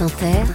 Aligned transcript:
France 0.00 0.12
Inter, 0.12 0.54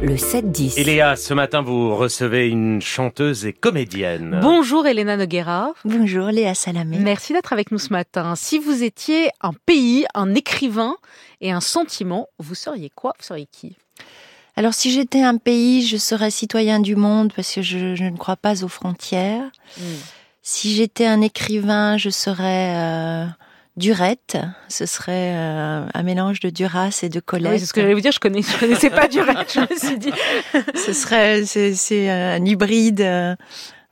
le 0.00 0.14
7-10. 0.14 0.78
Et 0.78 0.84
Léa, 0.84 1.16
ce 1.16 1.34
matin, 1.34 1.60
vous 1.60 1.96
recevez 1.96 2.46
une 2.46 2.80
chanteuse 2.80 3.46
et 3.46 3.52
comédienne. 3.52 4.38
Bonjour 4.40 4.86
Elena 4.86 5.16
Noguera. 5.16 5.72
Bonjour 5.84 6.28
Léa 6.28 6.54
Salamé. 6.54 6.98
Merci 7.00 7.32
d'être 7.32 7.52
avec 7.52 7.72
nous 7.72 7.80
ce 7.80 7.92
matin. 7.92 8.36
Si 8.36 8.60
vous 8.60 8.84
étiez 8.84 9.30
un 9.40 9.54
pays, 9.66 10.06
un 10.14 10.32
écrivain 10.36 10.94
et 11.40 11.50
un 11.50 11.60
sentiment, 11.60 12.28
vous 12.38 12.54
seriez 12.54 12.92
quoi? 12.94 13.14
Vous 13.18 13.24
seriez 13.24 13.48
qui? 13.50 13.76
Alors 14.54 14.72
si 14.72 14.92
j'étais 14.92 15.22
un 15.22 15.38
pays, 15.38 15.84
je 15.84 15.96
serais 15.96 16.30
citoyen 16.30 16.78
du 16.78 16.94
monde 16.94 17.32
parce 17.34 17.52
que 17.52 17.62
je, 17.62 17.96
je 17.96 18.04
ne 18.04 18.16
crois 18.16 18.36
pas 18.36 18.62
aux 18.62 18.68
frontières. 18.68 19.50
Hmm. 19.78 19.96
Si 20.42 20.76
j'étais 20.76 21.06
un 21.06 21.22
écrivain, 21.22 21.96
je 21.96 22.10
serais 22.10 22.76
euh, 22.76 23.26
Durette. 23.78 24.36
Ce 24.68 24.84
serait 24.86 25.32
euh, 25.34 25.86
un 25.92 26.02
mélange 26.02 26.40
de 26.40 26.50
Duras 26.50 27.00
et 27.02 27.08
de 27.08 27.18
Ah 27.18 27.22
Colette. 27.24 27.52
oui, 27.52 27.58
C'est 27.60 27.66
ce 27.66 27.72
que 27.72 27.80
j'allais 27.80 27.94
vous 27.94 28.00
dire, 28.00 28.12
je, 28.12 28.20
connais, 28.20 28.42
je 28.42 28.58
connaissais 28.58 28.90
pas 28.90 29.08
du 29.08 29.20
reste, 29.20 29.54
je 29.54 29.60
me 29.60 29.78
suis 29.78 29.98
dit. 29.98 30.12
Ce 30.74 30.92
serait 30.92 31.44
c'est, 31.46 32.10
un 32.10 32.44
hybride 32.44 33.00
euh, 33.00 33.34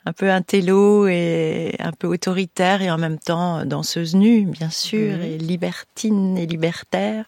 un 0.04 0.12
peu 0.12 0.30
intello 0.30 1.06
et 1.08 1.74
un 1.80 1.90
peu 1.92 2.06
autoritaire 2.06 2.80
et 2.82 2.90
en 2.90 2.98
même 2.98 3.18
temps 3.18 3.64
danseuse 3.64 4.14
nue, 4.14 4.42
bien 4.46 4.70
sûr, 4.70 5.16
Mhm. 5.16 5.22
et 5.22 5.38
libertine 5.38 6.38
et 6.38 6.46
libertaire. 6.46 7.24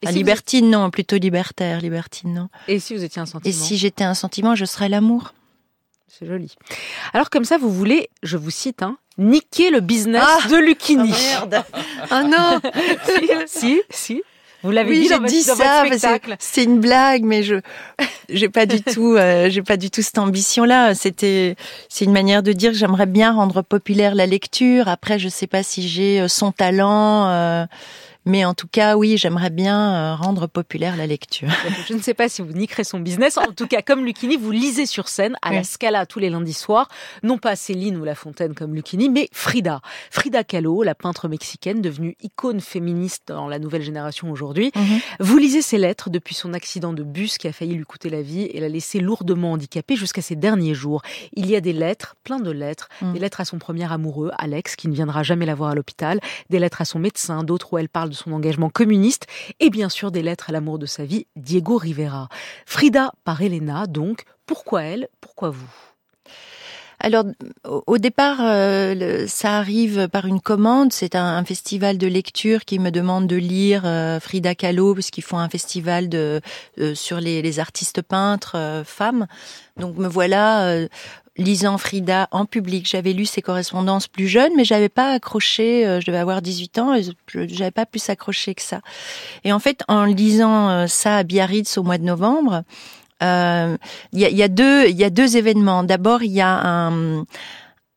Et 0.00 0.06
Enfin, 0.06 0.12
si 0.12 0.12
vous- 0.12 0.18
libertine 0.18 0.70
non, 0.70 0.90
plutôt 0.90 1.16
libertaire, 1.16 1.80
libertine 1.80 2.32
non. 2.34 2.48
Et 2.68 2.78
si 2.78 2.94
vous 2.96 3.04
étiez 3.04 3.20
un 3.20 3.26
sentiment 3.26 3.50
Et 3.50 3.52
si 3.52 3.76
j'étais 3.76 4.04
un 4.04 4.14
sentiment, 4.14 4.54
je 4.54 4.64
serais 4.64 4.88
l'amour. 4.88 5.34
C'est 6.08 6.26
joli. 6.26 6.54
Alors 7.14 7.30
comme 7.30 7.44
ça, 7.44 7.58
vous 7.58 7.70
voulez, 7.70 8.08
je 8.22 8.36
vous 8.36 8.50
cite, 8.50 8.82
hein, 8.82 8.96
niquer 9.18 9.70
le 9.70 9.80
business 9.80 10.22
Ah 10.26 10.48
de 10.48 10.56
Lucchini. 10.56 11.10
merde 11.10 11.62
Ah 12.10 12.22
non 12.22 12.60
si, 13.46 13.80
si. 13.90 14.22
Vous 14.64 14.70
l'avez 14.70 14.90
Oui, 14.90 14.96
dit 15.00 15.02
j'ai 15.04 15.08
dans, 15.10 15.16
votre- 15.20 15.28
dit 15.32 15.44
dans 15.44 15.56
ça, 15.56 15.82
votre 15.82 15.86
spectacle. 15.98 16.36
c'est 16.38 16.62
une 16.62 16.78
blague, 16.78 17.24
mais 17.24 17.42
je 17.42 17.56
j'ai 18.28 18.48
pas 18.48 18.64
du 18.64 18.80
tout, 18.94 19.16
euh, 19.16 19.50
j'ai 19.50 19.62
pas 19.62 19.76
du 19.76 19.90
tout 19.90 20.02
cette 20.02 20.18
ambition-là. 20.18 20.94
C'était, 20.94 21.56
c'est 21.88 22.04
une 22.04 22.12
manière 22.12 22.44
de 22.44 22.52
dire 22.52 22.70
que 22.70 22.76
j'aimerais 22.78 23.06
bien 23.06 23.32
rendre 23.32 23.62
populaire 23.62 24.14
la 24.14 24.26
lecture. 24.26 24.88
Après, 24.88 25.18
je 25.18 25.28
sais 25.28 25.48
pas 25.48 25.64
si 25.64 25.88
j'ai 25.88 26.20
euh, 26.20 26.28
son 26.28 26.52
talent, 26.52 27.26
euh, 27.28 27.64
mais 28.24 28.44
en 28.44 28.54
tout 28.54 28.66
cas, 28.66 28.96
oui, 28.96 29.16
j'aimerais 29.16 29.50
bien 29.50 29.94
euh, 29.94 30.14
rendre 30.14 30.46
populaire 30.46 30.96
la 30.96 31.06
lecture. 31.06 31.48
Je 31.88 31.94
ne 31.94 32.00
sais 32.00 32.14
pas 32.14 32.28
si 32.28 32.42
vous 32.42 32.52
niquerez 32.52 32.84
son 32.84 33.00
business. 33.00 33.38
En 33.38 33.52
tout 33.52 33.66
cas, 33.66 33.82
comme 33.82 34.04
Lucchini, 34.04 34.36
vous 34.36 34.50
lisez 34.50 34.86
sur 34.86 35.08
scène 35.08 35.36
à 35.42 35.52
la. 35.52 35.62
Scala 35.64 36.06
tous 36.06 36.18
les 36.18 36.28
lundis 36.30 36.52
soirs. 36.52 36.88
Non 37.22 37.38
pas 37.38 37.56
Céline 37.56 37.96
ou 37.96 38.04
La 38.04 38.14
Fontaine 38.14 38.54
comme 38.54 38.74
Lucchini, 38.74 39.08
mais 39.08 39.28
Frida. 39.32 39.80
Frida 40.10 40.44
Kahlo, 40.44 40.82
la 40.82 40.94
peintre 40.94 41.28
mexicaine 41.28 41.80
devenue 41.80 42.16
icône 42.22 42.60
féministe 42.60 43.28
dans 43.28 43.48
la 43.48 43.58
nouvelle 43.58 43.82
génération 43.82 44.30
aujourd'hui. 44.30 44.72
Mhm. 44.74 45.00
Vous 45.20 45.38
lisez 45.38 45.62
ses 45.62 45.78
lettres 45.78 46.10
depuis 46.10 46.34
son 46.34 46.52
accident 46.52 46.92
de 46.92 47.02
bus 47.02 47.38
qui 47.38 47.48
a 47.48 47.52
failli 47.52 47.74
lui 47.74 47.84
coûter 47.84 48.10
la 48.10 48.22
vie 48.22 48.42
et 48.42 48.60
l'a 48.60 48.68
laissé 48.68 49.00
lourdement 49.00 49.52
handicapée 49.52 49.96
jusqu'à 49.96 50.22
ses 50.22 50.36
derniers 50.36 50.74
jours. 50.74 51.02
Il 51.34 51.46
y 51.48 51.56
a 51.56 51.60
des 51.60 51.72
lettres, 51.72 52.16
plein 52.24 52.40
de 52.40 52.50
lettres, 52.50 52.88
Mm. 53.00 53.12
des 53.12 53.18
lettres 53.18 53.40
à 53.40 53.44
son 53.44 53.58
premier 53.58 53.90
amoureux, 53.90 54.30
Alex, 54.38 54.76
qui 54.76 54.88
ne 54.88 54.94
viendra 54.94 55.22
jamais 55.22 55.46
la 55.46 55.54
voir 55.54 55.70
à 55.70 55.74
l'hôpital, 55.74 56.20
des 56.50 56.58
lettres 56.58 56.80
à 56.82 56.84
son 56.84 56.98
médecin, 56.98 57.42
d'autres 57.44 57.72
où 57.72 57.78
elle 57.78 57.88
parle 57.88 58.11
de 58.12 58.16
son 58.16 58.32
engagement 58.32 58.70
communiste, 58.70 59.26
et 59.60 59.70
bien 59.70 59.88
sûr 59.88 60.12
des 60.12 60.22
lettres 60.22 60.50
à 60.50 60.52
l'amour 60.52 60.78
de 60.78 60.86
sa 60.86 61.04
vie, 61.04 61.26
Diego 61.36 61.76
Rivera. 61.76 62.28
Frida 62.66 63.12
par 63.24 63.42
Elena, 63.42 63.86
donc, 63.86 64.24
pourquoi 64.46 64.82
elle, 64.82 65.08
pourquoi 65.20 65.50
vous? 65.50 65.70
Alors, 67.04 67.24
au 67.64 67.98
départ, 67.98 68.38
euh, 68.40 69.26
ça 69.26 69.58
arrive 69.58 70.08
par 70.08 70.26
une 70.26 70.40
commande. 70.40 70.92
C'est 70.92 71.16
un, 71.16 71.44
festival 71.44 71.98
de 71.98 72.06
lecture 72.06 72.64
qui 72.64 72.78
me 72.78 72.90
demande 72.90 73.26
de 73.26 73.34
lire 73.34 73.82
euh, 73.84 74.20
Frida 74.20 74.54
Kahlo, 74.54 74.94
parce 74.94 75.10
qu'ils 75.10 75.24
font 75.24 75.38
un 75.38 75.48
festival 75.48 76.08
de 76.08 76.40
euh, 76.78 76.94
sur 76.94 77.18
les, 77.18 77.58
artistes 77.58 78.02
peintres 78.02 78.82
femmes. 78.86 79.26
Donc, 79.76 79.96
me 79.96 80.06
voilà 80.06 80.86
lisant 81.36 81.78
Frida 81.78 82.28
en 82.30 82.44
public. 82.44 82.86
J'avais 82.88 83.12
lu 83.12 83.24
ses 83.26 83.42
correspondances 83.42 84.08
plus 84.08 84.28
jeunes, 84.28 84.52
mais 84.56 84.64
j'avais 84.64 84.88
pas 84.88 85.12
accroché. 85.12 85.86
euh, 85.86 86.00
je 86.00 86.06
devais 86.06 86.18
avoir 86.18 86.42
18 86.42 86.78
ans 86.78 86.94
et 86.94 87.02
j'avais 87.34 87.70
pas 87.70 87.86
plus 87.86 88.08
accroché 88.10 88.54
que 88.54 88.62
ça. 88.62 88.80
Et 89.44 89.52
en 89.52 89.58
fait, 89.58 89.82
en 89.88 90.04
lisant 90.04 90.68
euh, 90.70 90.86
ça 90.86 91.18
à 91.18 91.22
Biarritz 91.22 91.78
au 91.78 91.82
mois 91.82 91.98
de 91.98 92.04
novembre. 92.04 92.62
euh, 93.22 93.76
il 94.12 94.20
y, 94.20 94.24
a, 94.24 94.30
y 94.30 94.42
a 94.42 94.48
y 94.88 95.04
a 95.04 95.10
deux 95.10 95.36
événements. 95.36 95.84
D'abord, 95.84 96.22
il 96.22 96.32
y 96.32 96.40
a 96.40 96.60
un, 96.66 97.24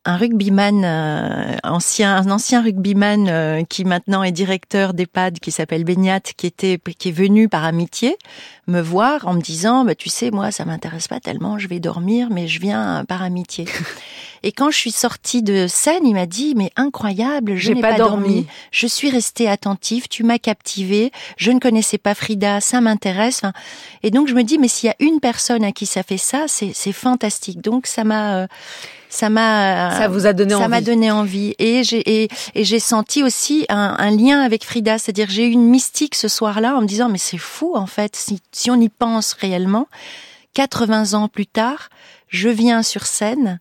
un 0.06 0.16
rugbyman 0.16 0.84
euh, 0.84 1.56
ancien, 1.64 2.16
un 2.16 2.30
ancien 2.30 2.62
rugbyman 2.62 3.28
euh, 3.28 3.64
qui 3.64 3.84
maintenant 3.84 4.22
est 4.22 4.30
directeur 4.30 4.94
d'EHPAD, 4.94 5.40
qui 5.40 5.50
s'appelle 5.50 5.84
Beignat, 5.84 6.20
qui 6.20 6.46
était, 6.46 6.78
qui 6.78 7.08
est 7.08 7.12
venu 7.12 7.48
par 7.48 7.64
amitié 7.64 8.16
me 8.68 8.80
voir 8.80 9.26
en 9.26 9.34
me 9.34 9.40
disant, 9.40 9.84
bah, 9.84 9.94
tu 9.94 10.08
sais, 10.08 10.30
moi, 10.30 10.50
ça 10.50 10.64
m'intéresse 10.64 11.08
pas 11.08 11.20
tellement, 11.20 11.58
je 11.58 11.68
vais 11.68 11.80
dormir, 11.80 12.28
mais 12.30 12.48
je 12.48 12.60
viens 12.60 13.00
euh, 13.00 13.04
par 13.04 13.22
amitié. 13.22 13.66
Et 14.42 14.52
quand 14.52 14.70
je 14.70 14.76
suis 14.76 14.92
sortie 14.92 15.42
de 15.42 15.66
scène, 15.66 16.06
il 16.06 16.14
m'a 16.14 16.26
dit, 16.26 16.54
mais 16.56 16.70
incroyable, 16.76 17.56
je 17.56 17.72
n'ai 17.72 17.80
pas 17.80 17.92
pas, 17.92 17.98
dormi. 17.98 18.28
dormi. 18.28 18.46
Je 18.70 18.86
suis 18.86 19.10
restée 19.10 19.48
attentive, 19.48 20.06
tu 20.08 20.22
m'as 20.22 20.38
captivée, 20.38 21.10
je 21.36 21.50
ne 21.50 21.58
connaissais 21.58 21.98
pas 21.98 22.14
Frida, 22.14 22.60
ça 22.60 22.80
m'intéresse. 22.80 23.38
Enfin, 23.38 23.52
et 24.04 24.10
donc 24.10 24.28
je 24.28 24.34
me 24.34 24.42
dis, 24.42 24.58
mais 24.58 24.68
s'il 24.68 24.88
y 24.88 24.90
a 24.90 24.96
une 25.00 25.18
personne 25.18 25.64
à 25.64 25.72
qui 25.72 25.86
ça 25.86 26.02
fait 26.04 26.18
ça, 26.18 26.44
c'est 26.46 26.72
c'est 26.74 26.92
fantastique. 26.92 27.60
Donc 27.60 27.86
ça 27.86 28.04
m'a, 28.04 28.36
euh, 28.36 28.46
ça 29.16 29.30
m'a, 29.30 29.96
Ça 29.96 30.08
vous 30.08 30.26
a 30.26 30.32
donné 30.32 30.54
ça 30.54 30.68
m'a 30.68 30.76
envie. 30.76 30.84
donné 30.84 31.10
envie. 31.10 31.54
Et 31.58 31.82
j'ai 31.84 32.22
et, 32.24 32.28
et 32.54 32.64
j'ai 32.64 32.78
senti 32.80 33.22
aussi 33.22 33.64
un, 33.68 33.96
un 33.98 34.10
lien 34.10 34.40
avec 34.40 34.64
Frida, 34.64 34.98
c'est-à-dire 34.98 35.28
j'ai 35.30 35.46
eu 35.46 35.50
une 35.50 35.68
mystique 35.68 36.14
ce 36.14 36.28
soir-là 36.28 36.76
en 36.76 36.82
me 36.82 36.86
disant, 36.86 37.08
mais 37.08 37.18
c'est 37.18 37.38
fou 37.38 37.72
en 37.76 37.86
fait, 37.86 38.14
si 38.14 38.40
si 38.52 38.70
on 38.70 38.78
y 38.80 38.88
pense 38.90 39.32
réellement, 39.32 39.88
80 40.54 41.14
ans 41.14 41.28
plus 41.28 41.46
tard, 41.46 41.88
je 42.28 42.48
viens 42.48 42.82
sur 42.82 43.06
scène 43.06 43.58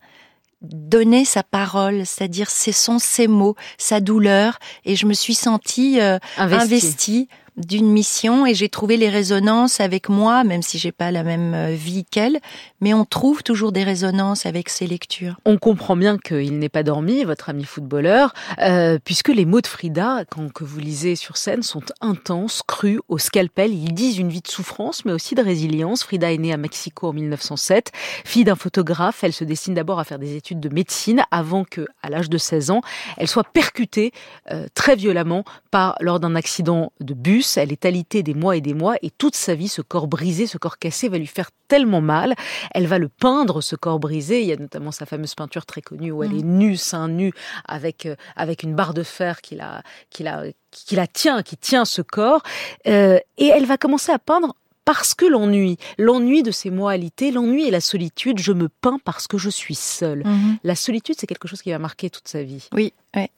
donner 0.62 1.26
sa 1.26 1.44
parole, 1.44 2.06
c'est-à-dire 2.06 2.50
ce 2.50 2.72
sont 2.72 3.00
ses 3.00 3.28
mots, 3.28 3.56
sa 3.78 4.00
douleur, 4.00 4.58
et 4.84 4.96
je 4.96 5.06
me 5.06 5.14
suis 5.14 5.36
sentie 5.36 6.02
euh, 6.02 6.18
Investi. 6.38 6.64
investie 6.64 7.28
d'une 7.58 7.90
mission 7.90 8.46
et 8.46 8.54
j'ai 8.54 8.70
trouvé 8.70 8.98
les 8.98 9.10
résonances 9.10 9.80
avec 9.80 10.10
moi, 10.10 10.44
même 10.44 10.62
si 10.62 10.78
j'ai 10.78 10.92
pas 10.92 11.12
la 11.12 11.24
même 11.24 11.54
euh, 11.54 11.74
vie 11.74 12.06
qu'elle, 12.06 12.40
mais 12.82 12.94
on 12.94 13.06
trouve 13.06 13.44
toujours 13.44 13.72
des 13.72 13.84
résonances 13.84 14.46
avec 14.46 14.70
ces 14.70 14.88
lectures. 14.88 15.40
On 15.46 15.58
comprend 15.58 15.96
bien 15.96 16.18
qu'il 16.18 16.60
n'est 16.60 16.70
pas 16.70 16.84
dormi, 16.84 17.24
votre 17.24 17.50
ami 17.50 17.64
footballeur, 17.64 18.34
euh, 18.62 19.00
puisque 19.04 19.30
les 19.30 19.46
mots 19.46 19.62
de 19.62 19.68
Frida, 19.68 20.26
quand 20.30 20.52
que 20.52 20.64
vous 20.64 20.80
lisez 20.80 21.16
sur 21.16 21.38
scène, 21.38 21.64
sont 21.64 21.84
intenses, 22.02 22.62
crus, 22.68 23.00
au 23.08 23.18
scalpel. 23.18 23.74
Ils 23.74 23.94
disent 23.94 24.18
une 24.18 24.30
vie 24.30 24.42
de 24.42 24.48
souffrance, 24.48 25.06
mais 25.06 25.12
aussi 25.12 25.36
de 25.36 25.42
résilience. 25.42 26.04
Frida 26.04 26.32
est 26.32 26.38
née 26.38 26.54
à 26.54 26.58
Mexico 26.58 27.10
en 27.10 27.14
1907. 27.14 27.92
Fille 28.26 28.44
d'un 28.44 28.56
photographe, 28.56 29.24
elle 29.24 29.34
se 29.34 29.44
destine 29.44 29.74
d'abord 29.74 30.00
à 30.00 30.04
faire 30.04 30.20
des 30.20 30.36
études 30.36 30.60
de 30.60 30.70
médecine 30.70 31.24
avant 31.32 31.64
que, 31.64 31.88
à 32.04 32.10
l'âge 32.10 32.30
de 32.30 32.38
16 32.38 32.72
ans, 32.72 32.82
elle 33.18 33.28
soit 33.28 33.44
percutée 33.44 34.12
euh, 34.52 34.68
très 34.74 34.96
violemment 34.96 35.44
par 35.72 35.96
lors 36.02 36.20
d'un 36.20 36.36
accident 36.36 36.92
de 37.00 37.14
bus. 37.14 37.45
Elle 37.58 37.72
est 37.72 37.86
alitée 37.86 38.24
des 38.24 38.34
mois 38.34 38.56
et 38.58 38.62
des 38.62 38.74
mois, 38.74 38.96
et 39.02 39.10
toute 39.10 39.36
sa 39.36 39.56
vie, 39.56 39.68
ce 39.68 39.82
corps 39.82 40.08
brisé, 40.08 40.48
ce 40.48 40.58
corps 40.58 40.78
cassé, 40.78 41.10
va 41.10 41.18
lui 41.18 41.28
faire 41.28 41.50
tellement 41.68 42.02
mal. 42.02 42.36
Elle 42.74 42.88
va 42.88 42.98
le 43.00 43.10
peindre, 43.10 43.62
ce 43.62 43.76
corps 43.76 44.00
brisé. 44.00 44.42
Il 44.42 44.48
y 44.48 44.54
a 44.54 44.58
notamment 44.58 44.92
sa 44.92 45.06
fameuse 45.06 45.36
peinture 45.36 45.66
très 45.66 45.82
connue 45.82 46.12
où 46.12 46.24
elle 46.24 46.32
Mhm. 46.32 46.40
est 46.40 46.44
nue, 46.44 46.78
seins 46.78 47.08
nus, 47.08 47.34
avec 47.68 48.06
euh, 48.06 48.16
avec 48.36 48.64
une 48.64 48.76
barre 48.76 48.94
de 48.94 49.04
fer 49.04 49.42
qui 49.42 49.56
la 49.56 49.82
qui 50.10 50.24
la 50.24 50.44
qui 50.72 50.96
la 50.96 51.08
tient, 51.08 51.42
qui 51.42 51.56
tient 51.58 51.86
ce 51.86 52.02
corps. 52.02 52.42
Euh, 52.88 53.18
et 53.38 53.48
elle 53.48 53.66
va 53.66 53.78
commencer 53.78 54.12
à 54.12 54.20
peindre 54.20 54.56
parce 54.86 55.16
que 55.16 55.26
l'ennui, 55.26 55.78
l'ennui 55.98 56.44
de 56.44 56.52
ces 56.52 56.70
mois 56.70 56.92
alités, 56.92 57.32
l'ennui 57.32 57.68
et 57.68 57.72
la 57.72 57.82
solitude. 57.82 58.40
Je 58.40 58.54
me 58.54 58.70
peins 58.70 59.00
parce 59.04 59.28
que 59.28 59.38
je 59.38 59.50
suis 59.50 59.76
seule. 59.76 60.24
La 60.64 60.76
solitude, 60.76 61.16
c'est 61.18 61.28
quelque 61.28 61.48
chose 61.48 61.62
qui 61.62 61.72
va 61.72 61.80
marquer 61.80 62.10
toute 62.10 62.28
sa 62.28 62.44
vie. 62.44 62.68
Oui, 62.74 62.94
ouais. 63.16 63.30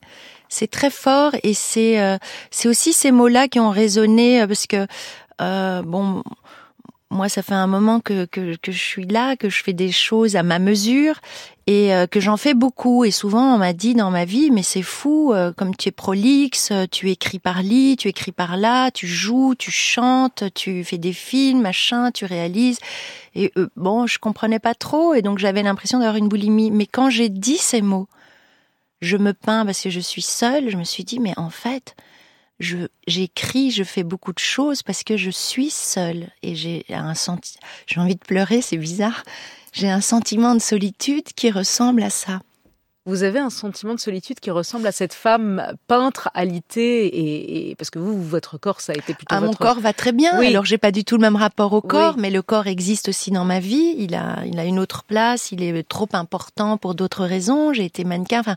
c'est 0.49 0.69
très 0.69 0.89
fort 0.89 1.31
et 1.43 1.53
c'est 1.53 1.99
euh, 1.99 2.17
c'est 2.51 2.67
aussi 2.67 2.93
ces 2.93 3.11
mots-là 3.11 3.47
qui 3.47 3.59
ont 3.59 3.71
résonné 3.71 4.41
euh, 4.41 4.47
parce 4.47 4.67
que 4.67 4.85
euh, 5.41 5.81
bon. 5.81 6.23
Moi, 7.09 7.29
ça 7.29 7.41
fait 7.41 7.53
un 7.53 7.67
moment 7.67 8.01
que, 8.01 8.25
que, 8.25 8.57
que 8.57 8.69
je 8.69 8.77
suis 8.77 9.05
là, 9.05 9.37
que 9.37 9.49
je 9.49 9.63
fais 9.63 9.71
des 9.71 9.93
choses 9.93 10.35
à 10.35 10.43
ma 10.43 10.59
mesure 10.59 11.21
et 11.67 11.93
euh, 11.93 12.07
que 12.07 12.21
j'en 12.21 12.37
fais 12.37 12.53
beaucoup. 12.53 13.03
Et 13.03 13.11
souvent, 13.11 13.53
on 13.53 13.57
m'a 13.57 13.73
dit 13.73 13.93
dans 13.93 14.09
ma 14.09 14.23
vie, 14.25 14.49
mais 14.49 14.63
c'est 14.63 14.81
fou, 14.81 15.33
euh, 15.33 15.51
comme 15.51 15.75
tu 15.75 15.89
es 15.89 15.91
prolixe, 15.91 16.71
euh, 16.71 16.85
tu 16.89 17.11
écris 17.11 17.39
par 17.39 17.61
lit, 17.61 17.97
tu 17.97 18.07
écris 18.07 18.31
par 18.31 18.55
là, 18.55 18.89
tu 18.89 19.05
joues, 19.05 19.53
tu 19.53 19.69
chantes, 19.69 20.45
tu 20.55 20.83
fais 20.85 20.97
des 20.97 21.13
films, 21.13 21.61
machin, 21.61 22.11
tu 22.11 22.23
réalises. 22.23 22.79
Et 23.35 23.51
euh, 23.57 23.67
bon, 23.75 24.07
je 24.07 24.17
comprenais 24.17 24.59
pas 24.59 24.73
trop 24.73 25.13
et 25.13 25.21
donc 25.21 25.39
j'avais 25.39 25.61
l'impression 25.61 25.99
d'avoir 25.99 26.15
une 26.15 26.29
boulimie. 26.29 26.71
Mais 26.71 26.85
quand 26.85 27.09
j'ai 27.09 27.29
dit 27.29 27.57
ces 27.57 27.81
mots, 27.81 28.07
je 29.01 29.17
me 29.17 29.33
peins 29.33 29.65
parce 29.65 29.81
que 29.81 29.89
je 29.89 29.99
suis 29.99 30.21
seule, 30.21 30.69
je 30.69 30.77
me 30.77 30.85
suis 30.85 31.03
dit, 31.03 31.19
mais 31.19 31.33
en 31.37 31.49
fait, 31.49 31.95
je 32.59 32.87
j'écris, 33.05 33.71
je 33.71 33.83
fais 33.83 34.03
beaucoup 34.03 34.33
de 34.33 34.39
choses 34.39 34.81
parce 34.81 35.03
que 35.03 35.17
je 35.17 35.29
suis 35.29 35.69
seule 35.69 36.29
et 36.41 36.55
j'ai 36.55 36.85
un 36.89 37.13
senti 37.13 37.57
j'ai 37.85 37.99
envie 37.99 38.15
de 38.15 38.23
pleurer, 38.25 38.61
c'est 38.61 38.77
bizarre. 38.77 39.23
J'ai 39.77 39.91
un 39.91 40.01
sentiment 40.01 40.55
de 40.55 40.59
solitude 40.59 41.25
qui 41.35 41.51
ressemble 41.51 42.01
à 42.01 42.09
ça. 42.09 42.41
Vous 43.05 43.21
avez 43.21 43.37
un 43.37 43.51
sentiment 43.51 43.93
de 43.93 43.99
solitude 43.99 44.39
qui 44.39 44.49
ressemble 44.49 44.87
à 44.87 44.91
cette 44.91 45.13
femme 45.13 45.75
peintre 45.85 46.29
alitée 46.33 47.05
et, 47.05 47.69
et 47.69 47.75
parce 47.75 47.91
que 47.91 47.99
vous, 47.99 48.19
votre 48.21 48.57
corps, 48.57 48.81
ça 48.81 48.93
a 48.93 48.95
été 48.95 49.13
plutôt. 49.13 49.35
Ah, 49.35 49.39
votre... 49.39 49.51
mon 49.51 49.55
corps 49.55 49.79
va 49.79 49.93
très 49.93 50.13
bien. 50.13 50.31
Oui. 50.39 50.47
Alors 50.47 50.65
j'ai 50.65 50.79
pas 50.79 50.91
du 50.91 51.05
tout 51.05 51.15
le 51.15 51.21
même 51.21 51.35
rapport 51.35 51.73
au 51.73 51.81
corps, 51.81 52.15
Oui. 52.15 52.21
mais 52.23 52.29
le 52.31 52.41
corps 52.41 52.65
existe 52.65 53.09
aussi 53.09 53.29
dans 53.29 53.45
ma 53.45 53.59
vie. 53.59 53.93
Il 53.99 54.15
a, 54.15 54.43
il 54.47 54.57
a 54.57 54.65
une 54.65 54.79
autre 54.79 55.03
place. 55.03 55.51
Il 55.51 55.61
est 55.61 55.87
trop 55.87 56.09
important 56.13 56.77
pour 56.77 56.95
d'autres 56.95 57.23
raisons. 57.23 57.71
J'ai 57.71 57.85
été 57.85 58.03
mannequin. 58.03 58.39
Enfin, 58.39 58.55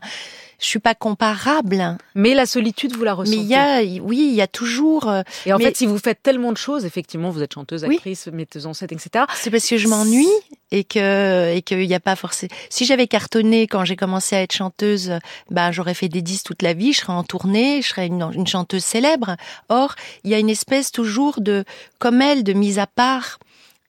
je 0.61 0.67
suis 0.67 0.79
pas 0.79 0.93
comparable. 0.95 1.97
Mais 2.15 2.33
la 2.35 2.45
solitude, 2.45 2.95
vous 2.95 3.03
la 3.03 3.13
ressentez. 3.15 3.37
Mais 3.37 3.43
il 3.43 3.49
y 3.49 3.55
a, 3.55 3.81
oui, 4.03 4.27
il 4.29 4.35
y 4.35 4.41
a 4.41 4.47
toujours. 4.47 5.09
euh, 5.09 5.23
Et 5.47 5.51
en 5.53 5.57
mais- 5.57 5.65
fait, 5.65 5.77
si 5.77 5.87
vous 5.87 5.97
faites 5.97 6.21
tellement 6.21 6.51
de 6.51 6.57
choses, 6.57 6.85
effectivement, 6.85 7.31
vous 7.31 7.41
êtes 7.41 7.53
chanteuse, 7.53 7.83
Oui. 7.87 7.95
actrice, 7.95 8.27
metteuse 8.27 8.67
en 8.67 8.73
scène, 8.73 8.89
etc. 8.91 9.25
C'est 9.35 9.49
parce 9.49 9.67
que 9.67 9.77
je 9.77 9.87
m'ennuie 9.87 10.27
et 10.71 10.83
que 10.83 11.53
et 11.55 11.63
qu'il 11.63 11.79
n'y 11.87 11.95
a 11.95 11.99
pas 11.99 12.15
forcément. 12.15 12.53
Si 12.69 12.85
j'avais 12.85 13.07
cartonné 13.07 13.65
quand 13.67 13.83
j'ai 13.85 13.95
commencé 13.95 14.35
à 14.35 14.41
être 14.43 14.53
chanteuse, 14.53 15.13
ben 15.49 15.71
j'aurais 15.71 15.95
fait 15.95 16.09
des 16.09 16.21
disques 16.21 16.45
toute 16.45 16.61
la 16.61 16.73
vie, 16.73 16.93
je 16.93 16.99
serais 16.99 17.13
en 17.13 17.23
tournée, 17.23 17.81
je 17.81 17.87
serais 17.89 18.05
une, 18.07 18.21
une 18.33 18.45
chanteuse 18.47 18.83
célèbre. 18.85 19.35
Or, 19.69 19.95
il 20.23 20.29
y 20.29 20.35
a 20.35 20.39
une 20.39 20.49
espèce 20.49 20.91
toujours 20.91 21.41
de, 21.41 21.65
comme 21.97 22.21
elle, 22.21 22.43
de 22.43 22.53
mise 22.53 22.77
à 22.79 22.85
part. 22.87 23.39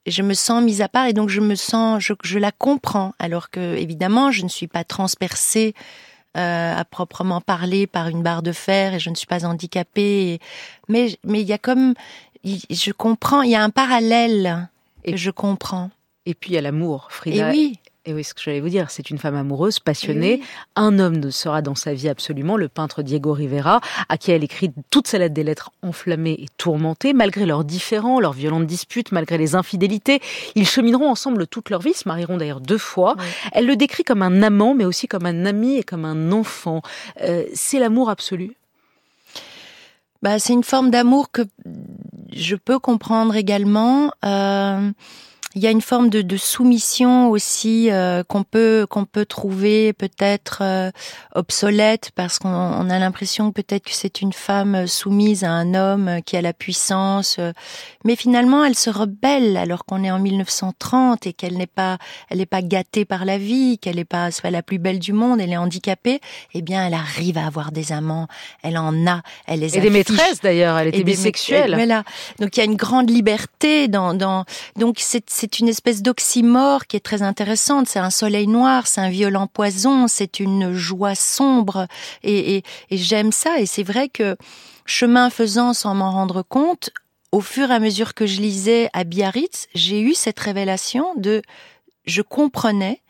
Je 0.06 0.22
me 0.22 0.34
sens 0.34 0.62
mise 0.64 0.80
à 0.80 0.88
part 0.88 1.06
et 1.06 1.12
donc 1.12 1.28
je 1.28 1.40
me 1.40 1.54
sens, 1.54 2.02
je, 2.02 2.14
je 2.24 2.38
la 2.38 2.50
comprends. 2.50 3.12
Alors 3.20 3.50
que 3.50 3.76
évidemment, 3.76 4.32
je 4.32 4.42
ne 4.42 4.48
suis 4.48 4.66
pas 4.66 4.82
transpercée 4.82 5.74
euh, 6.36 6.74
à 6.76 6.84
proprement 6.84 7.40
parler 7.40 7.86
par 7.86 8.08
une 8.08 8.22
barre 8.22 8.42
de 8.42 8.52
fer 8.52 8.94
et 8.94 8.98
je 9.00 9.10
ne 9.10 9.14
suis 9.14 9.26
pas 9.26 9.44
handicapée. 9.44 10.32
et- 10.34 10.40
mais 10.88 11.16
mais 11.24 11.40
il 11.42 11.46
y 11.48 11.52
a 11.52 11.58
comme, 11.58 11.94
je 12.44 12.92
comprends, 12.92 13.42
il 13.42 13.50
y 13.50 13.54
a 13.54 13.62
un 13.62 13.70
parallèle 13.70 14.68
Et- 15.04 15.12
que 15.12 15.16
je 15.18 15.30
comprends. 15.30 15.90
Et 16.24 16.34
puis 16.34 16.50
il 16.50 16.54
y 16.54 16.58
a 16.58 16.60
l'amour, 16.62 17.08
Et 17.10 17.12
Frida. 17.14 17.50
oui, 17.50 17.78
Et 18.04 18.12
oui, 18.14 18.24
ce 18.24 18.34
que 18.34 18.40
j'allais 18.40 18.60
vous 18.60 18.68
dire, 18.68 18.90
c'est 18.90 19.10
une 19.10 19.18
femme 19.18 19.36
amoureuse, 19.36 19.78
passionnée. 19.78 20.38
Oui. 20.40 20.46
Un 20.74 20.98
homme 20.98 21.18
ne 21.18 21.30
sera 21.30 21.62
dans 21.62 21.76
sa 21.76 21.94
vie 21.94 22.08
absolument, 22.08 22.56
le 22.56 22.68
peintre 22.68 23.02
Diego 23.02 23.32
Rivera, 23.32 23.80
à 24.08 24.18
qui 24.18 24.32
elle 24.32 24.42
écrit 24.42 24.72
toutes 24.90 25.06
ses 25.06 25.18
lettres 25.18 25.34
des 25.34 25.44
lettres 25.44 25.70
enflammées 25.82 26.32
et 26.32 26.46
tourmentées, 26.56 27.12
malgré 27.12 27.46
leurs 27.46 27.64
différends, 27.64 28.18
leurs 28.18 28.32
violentes 28.32 28.66
disputes, 28.66 29.12
malgré 29.12 29.38
les 29.38 29.54
infidélités. 29.54 30.20
Ils 30.56 30.66
chemineront 30.66 31.08
ensemble 31.08 31.46
toute 31.46 31.70
leur 31.70 31.80
vie, 31.80 31.90
ils 31.90 31.96
se 31.96 32.08
marieront 32.08 32.38
d'ailleurs 32.38 32.60
deux 32.60 32.78
fois. 32.78 33.14
Oui. 33.18 33.24
Elle 33.52 33.66
le 33.66 33.76
décrit 33.76 34.02
comme 34.02 34.22
un 34.22 34.42
amant, 34.42 34.74
mais 34.74 34.84
aussi 34.84 35.06
comme 35.06 35.26
un 35.26 35.46
ami 35.46 35.76
et 35.76 35.84
comme 35.84 36.04
un 36.04 36.32
enfant. 36.32 36.82
Euh, 37.22 37.44
c'est 37.54 37.78
l'amour 37.78 38.10
absolu? 38.10 38.56
bah, 40.22 40.38
c'est 40.38 40.52
une 40.52 40.64
forme 40.64 40.90
d'amour 40.90 41.30
que 41.30 41.42
je 42.32 42.54
peux 42.54 42.78
comprendre 42.78 43.34
également. 43.36 44.12
Euh, 44.24 44.90
il 45.54 45.62
y 45.62 45.66
a 45.66 45.70
une 45.70 45.80
forme 45.80 46.08
de, 46.08 46.22
de 46.22 46.36
soumission 46.36 47.30
aussi 47.30 47.90
euh, 47.90 48.22
qu'on 48.24 48.42
peut 48.42 48.86
qu'on 48.88 49.04
peut 49.04 49.26
trouver 49.26 49.92
peut-être 49.92 50.58
euh, 50.62 50.90
obsolète 51.34 52.10
parce 52.14 52.38
qu'on 52.38 52.48
on 52.48 52.88
a 52.90 52.98
l'impression 52.98 53.52
peut-être 53.52 53.84
que 53.84 53.92
c'est 53.92 54.22
une 54.22 54.32
femme 54.32 54.86
soumise 54.86 55.44
à 55.44 55.50
un 55.50 55.74
homme 55.74 56.20
qui 56.24 56.36
a 56.36 56.42
la 56.42 56.52
puissance, 56.52 57.36
euh, 57.38 57.52
mais 58.04 58.16
finalement 58.16 58.64
elle 58.64 58.74
se 58.74 58.90
rebelle 58.90 59.56
alors 59.56 59.84
qu'on 59.84 60.04
est 60.04 60.10
en 60.10 60.18
1930 60.18 61.26
et 61.26 61.32
qu'elle 61.32 61.56
n'est 61.56 61.66
pas 61.66 61.98
elle 62.30 62.38
n'est 62.38 62.46
pas 62.46 62.62
gâtée 62.62 63.04
par 63.04 63.24
la 63.24 63.38
vie, 63.38 63.78
qu'elle 63.78 63.96
n'est 63.96 64.04
pas 64.04 64.30
pas 64.42 64.50
la 64.50 64.62
plus 64.62 64.78
belle 64.78 64.98
du 64.98 65.12
monde, 65.12 65.40
elle 65.40 65.52
est 65.52 65.56
handicapée. 65.56 66.20
Eh 66.54 66.62
bien, 66.62 66.86
elle 66.86 66.94
arrive 66.94 67.38
à 67.38 67.46
avoir 67.46 67.72
des 67.72 67.92
amants, 67.92 68.26
elle 68.62 68.76
en 68.76 69.06
a, 69.06 69.22
elle 69.46 69.60
les 69.60 69.76
Et 69.76 69.80
des 69.80 69.88
affiche. 69.88 69.92
maîtresses 69.92 70.40
d'ailleurs, 70.40 70.78
elle 70.78 70.88
était 70.88 70.98
Et 70.98 71.04
des 71.04 71.12
bisexuelle. 71.12 71.74
Voilà. 71.74 72.04
Donc 72.38 72.56
il 72.56 72.60
y 72.60 72.62
a 72.62 72.66
une 72.66 72.76
grande 72.76 73.10
liberté 73.10 73.88
dans 73.88 74.14
dans 74.14 74.44
donc 74.76 74.96
c'est 74.98 75.24
c'est 75.42 75.58
une 75.58 75.68
espèce 75.68 76.02
d'oxymore 76.02 76.86
qui 76.86 76.96
est 76.96 77.00
très 77.00 77.20
intéressante. 77.20 77.88
C'est 77.88 77.98
un 77.98 78.10
soleil 78.10 78.46
noir, 78.46 78.86
c'est 78.86 79.00
un 79.00 79.10
violent 79.10 79.48
poison, 79.48 80.06
c'est 80.06 80.38
une 80.38 80.72
joie 80.72 81.16
sombre 81.16 81.88
et 82.22 82.58
et, 82.58 82.62
et 82.90 82.96
j'aime 82.96 83.32
ça. 83.32 83.58
Et 83.58 83.66
c'est 83.66 83.82
vrai 83.82 84.08
que 84.08 84.36
chemin 84.86 85.30
faisant 85.30 85.72
sans 85.72 85.96
m'en 85.96 86.12
rendre 86.12 86.42
compte, 86.42 86.90
au 87.32 87.40
fur 87.40 87.72
et 87.72 87.74
à 87.74 87.80
mesure 87.80 88.14
que 88.14 88.24
je 88.24 88.40
lisais 88.40 88.88
à 88.92 89.02
Biarritz, 89.02 89.66
j'ai 89.74 90.00
eu 90.00 90.14
cette 90.14 90.38
révélation 90.38 91.06
de 91.16 91.42
je 92.04 92.22
comprenais 92.22 93.00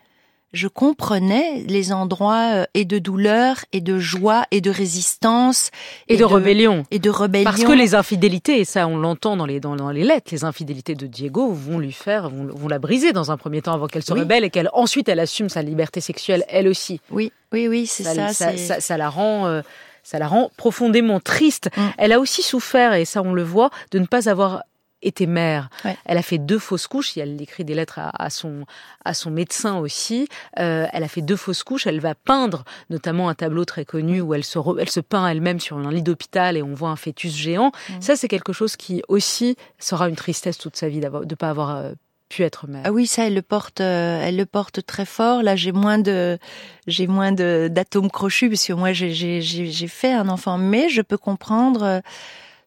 je 0.52 0.68
comprenais 0.68 1.64
les 1.66 1.92
endroits 1.92 2.50
euh, 2.54 2.64
et 2.74 2.84
de 2.84 2.98
douleur 2.98 3.56
et 3.72 3.80
de 3.80 3.98
joie 3.98 4.44
et 4.50 4.60
de 4.60 4.70
résistance 4.70 5.70
Et, 6.08 6.16
de, 6.16 6.24
rébellion. 6.24 6.84
et 6.90 6.98
de 6.98 7.10
rébellion. 7.10 7.44
Parce 7.44 7.64
que 7.64 7.72
les 7.72 7.94
infidélités, 7.94 8.60
et 8.60 8.64
ça 8.64 8.86
on 8.86 8.96
l'entend 8.98 9.36
dans 9.36 9.46
les, 9.46 9.60
dans, 9.60 9.76
dans 9.76 9.90
les 9.90 10.04
lettres, 10.04 10.28
les 10.32 10.44
infidélités 10.44 10.94
de 10.94 11.06
Diego 11.06 11.50
vont 11.52 11.78
lui 11.78 11.92
faire, 11.92 12.28
vont, 12.28 12.48
vont 12.54 12.68
la 12.68 12.78
briser 12.78 13.12
dans 13.12 13.30
un 13.30 13.36
premier 13.36 13.62
temps 13.62 13.72
avant 13.72 13.86
qu'elle 13.86 14.02
se 14.04 14.12
Oui. 14.12 14.20
rebelle 14.20 14.44
et 14.44 14.50
qu'elle 14.50 14.68
ensuite 14.72 15.08
elle 15.08 15.20
assume 15.20 15.48
sa 15.48 15.62
liberté 15.62 16.00
sexuelle 16.00 16.44
elle 16.48 16.68
aussi. 16.68 17.00
Oui, 17.10 17.32
oui, 17.52 17.68
oui, 17.68 17.86
c'est 17.86 18.04
ça. 18.04 18.28
ça, 18.28 18.56
ça, 18.56 18.80
ça 18.80 18.96
la 18.96 19.08
rend, 19.08 19.46
euh, 19.46 19.62
ça 20.02 20.18
la 20.18 20.26
rend 20.28 20.50
profondément 20.56 21.20
triste. 21.20 21.70
Mm. 21.76 21.80
Elle 21.98 22.12
a 22.12 22.20
aussi 22.20 22.42
souffert, 22.42 22.92
et 22.94 23.04
ça 23.04 23.22
on 23.22 23.32
le 23.32 23.42
voit, 23.42 23.70
de 23.90 23.98
ne 23.98 24.06
pas 24.06 24.28
avoir 24.28 24.62
été 25.02 25.26
mère. 25.26 25.68
Ouais. 25.84 25.96
Elle 26.04 26.18
a 26.18 26.22
fait 26.22 26.38
deux 26.38 26.58
fausses 26.58 26.86
couches. 26.86 27.16
Elle 27.16 27.40
écrit 27.42 27.64
des 27.64 27.74
lettres 27.74 27.98
à, 27.98 28.10
à 28.22 28.30
son 28.30 28.64
à 29.04 29.14
son 29.14 29.30
médecin 29.30 29.76
aussi. 29.78 30.28
Euh, 30.58 30.86
elle 30.92 31.02
a 31.02 31.08
fait 31.08 31.22
deux 31.22 31.36
fausses 31.36 31.62
couches. 31.62 31.86
Elle 31.86 32.00
va 32.00 32.14
peindre 32.14 32.64
notamment 32.90 33.28
un 33.28 33.34
tableau 33.34 33.64
très 33.64 33.84
connu 33.84 34.20
où 34.20 34.34
elle 34.34 34.44
se 34.44 34.58
re- 34.58 34.78
elle 34.80 34.90
se 34.90 35.00
peint 35.00 35.26
elle-même 35.28 35.60
sur 35.60 35.76
un 35.78 35.90
lit 35.90 36.02
d'hôpital 36.02 36.56
et 36.56 36.62
on 36.62 36.74
voit 36.74 36.90
un 36.90 36.96
fœtus 36.96 37.34
géant. 37.34 37.72
Ça 38.00 38.16
c'est 38.16 38.28
quelque 38.28 38.52
chose 38.52 38.76
qui 38.76 39.02
aussi 39.08 39.56
sera 39.78 40.08
une 40.08 40.16
tristesse 40.16 40.58
toute 40.58 40.76
sa 40.76 40.88
vie 40.88 41.00
de 41.00 41.34
pas 41.34 41.50
avoir 41.50 41.76
euh, 41.76 41.92
pu 42.28 42.42
être 42.44 42.66
mère. 42.66 42.82
Ah 42.84 42.92
oui, 42.92 43.06
ça, 43.06 43.26
elle 43.26 43.34
le 43.34 43.42
porte, 43.42 43.82
euh, 43.82 44.22
elle 44.22 44.36
le 44.36 44.46
porte 44.46 44.86
très 44.86 45.04
fort. 45.04 45.42
Là, 45.42 45.54
j'ai 45.54 45.72
moins 45.72 45.98
de, 45.98 46.38
j'ai 46.86 47.06
moins 47.06 47.32
de 47.32 47.68
d'atomes 47.70 48.10
crochus 48.10 48.48
parce 48.48 48.66
que 48.66 48.72
moi, 48.72 48.92
j'ai 48.92 49.12
j'ai 49.12 49.42
j'ai 49.42 49.66
j'ai 49.66 49.86
fait 49.88 50.12
un 50.12 50.28
enfant, 50.28 50.56
mais 50.56 50.88
je 50.88 51.02
peux 51.02 51.18
comprendre. 51.18 52.00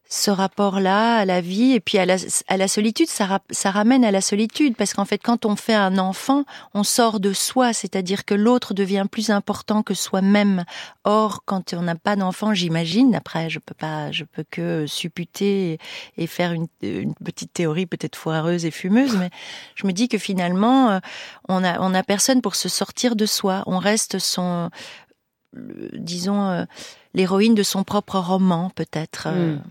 Ce 0.08 0.30
rapport-là 0.30 1.16
à 1.18 1.24
la 1.24 1.40
vie 1.40 1.72
et 1.72 1.80
puis 1.80 1.98
à 1.98 2.06
la, 2.06 2.68
solitude, 2.68 3.08
ça, 3.08 3.26
ra- 3.26 3.42
ça 3.50 3.72
ramène 3.72 4.04
à 4.04 4.12
la 4.12 4.20
solitude 4.20 4.76
parce 4.76 4.94
qu'en 4.94 5.04
fait, 5.04 5.18
quand 5.18 5.44
on 5.44 5.56
fait 5.56 5.74
un 5.74 5.98
enfant, 5.98 6.44
on 6.74 6.84
sort 6.84 7.18
de 7.18 7.32
soi, 7.32 7.72
c'est-à-dire 7.72 8.24
que 8.24 8.34
l'autre 8.34 8.72
devient 8.72 9.06
plus 9.10 9.30
important 9.30 9.82
que 9.82 9.94
soi-même. 9.94 10.64
Or, 11.02 11.42
quand 11.44 11.74
on 11.74 11.82
n'a 11.82 11.96
pas 11.96 12.14
d'enfant, 12.14 12.54
j'imagine, 12.54 13.16
après, 13.16 13.50
je 13.50 13.58
peux 13.58 13.74
pas, 13.74 14.12
je 14.12 14.22
peux 14.22 14.44
que 14.48 14.86
supputer 14.86 15.78
et, 16.16 16.26
faire 16.28 16.52
une, 16.52 16.68
petite 17.24 17.52
théorie 17.52 17.86
peut-être 17.86 18.14
foireuse 18.16 18.64
et 18.64 18.70
fumeuse, 18.70 19.16
mais 19.16 19.30
je 19.74 19.88
me 19.88 19.92
dis 19.92 20.08
que 20.08 20.18
finalement, 20.18 20.90
euh, 20.90 20.98
on 21.48 21.64
a, 21.64 21.80
on 21.80 21.92
a 21.94 22.02
personne 22.04 22.42
pour 22.42 22.54
se 22.54 22.68
sortir 22.68 23.16
de 23.16 23.26
soi. 23.26 23.64
On 23.66 23.78
reste 23.78 24.20
son, 24.20 24.70
disons, 25.94 26.48
euh, 26.48 26.64
l'héroïne 27.14 27.54
de 27.56 27.62
son 27.62 27.82
propre 27.82 28.18
roman, 28.18 28.70
peut-être. 28.74 29.24
euh, 29.26 29.56
Mm. 29.56 29.62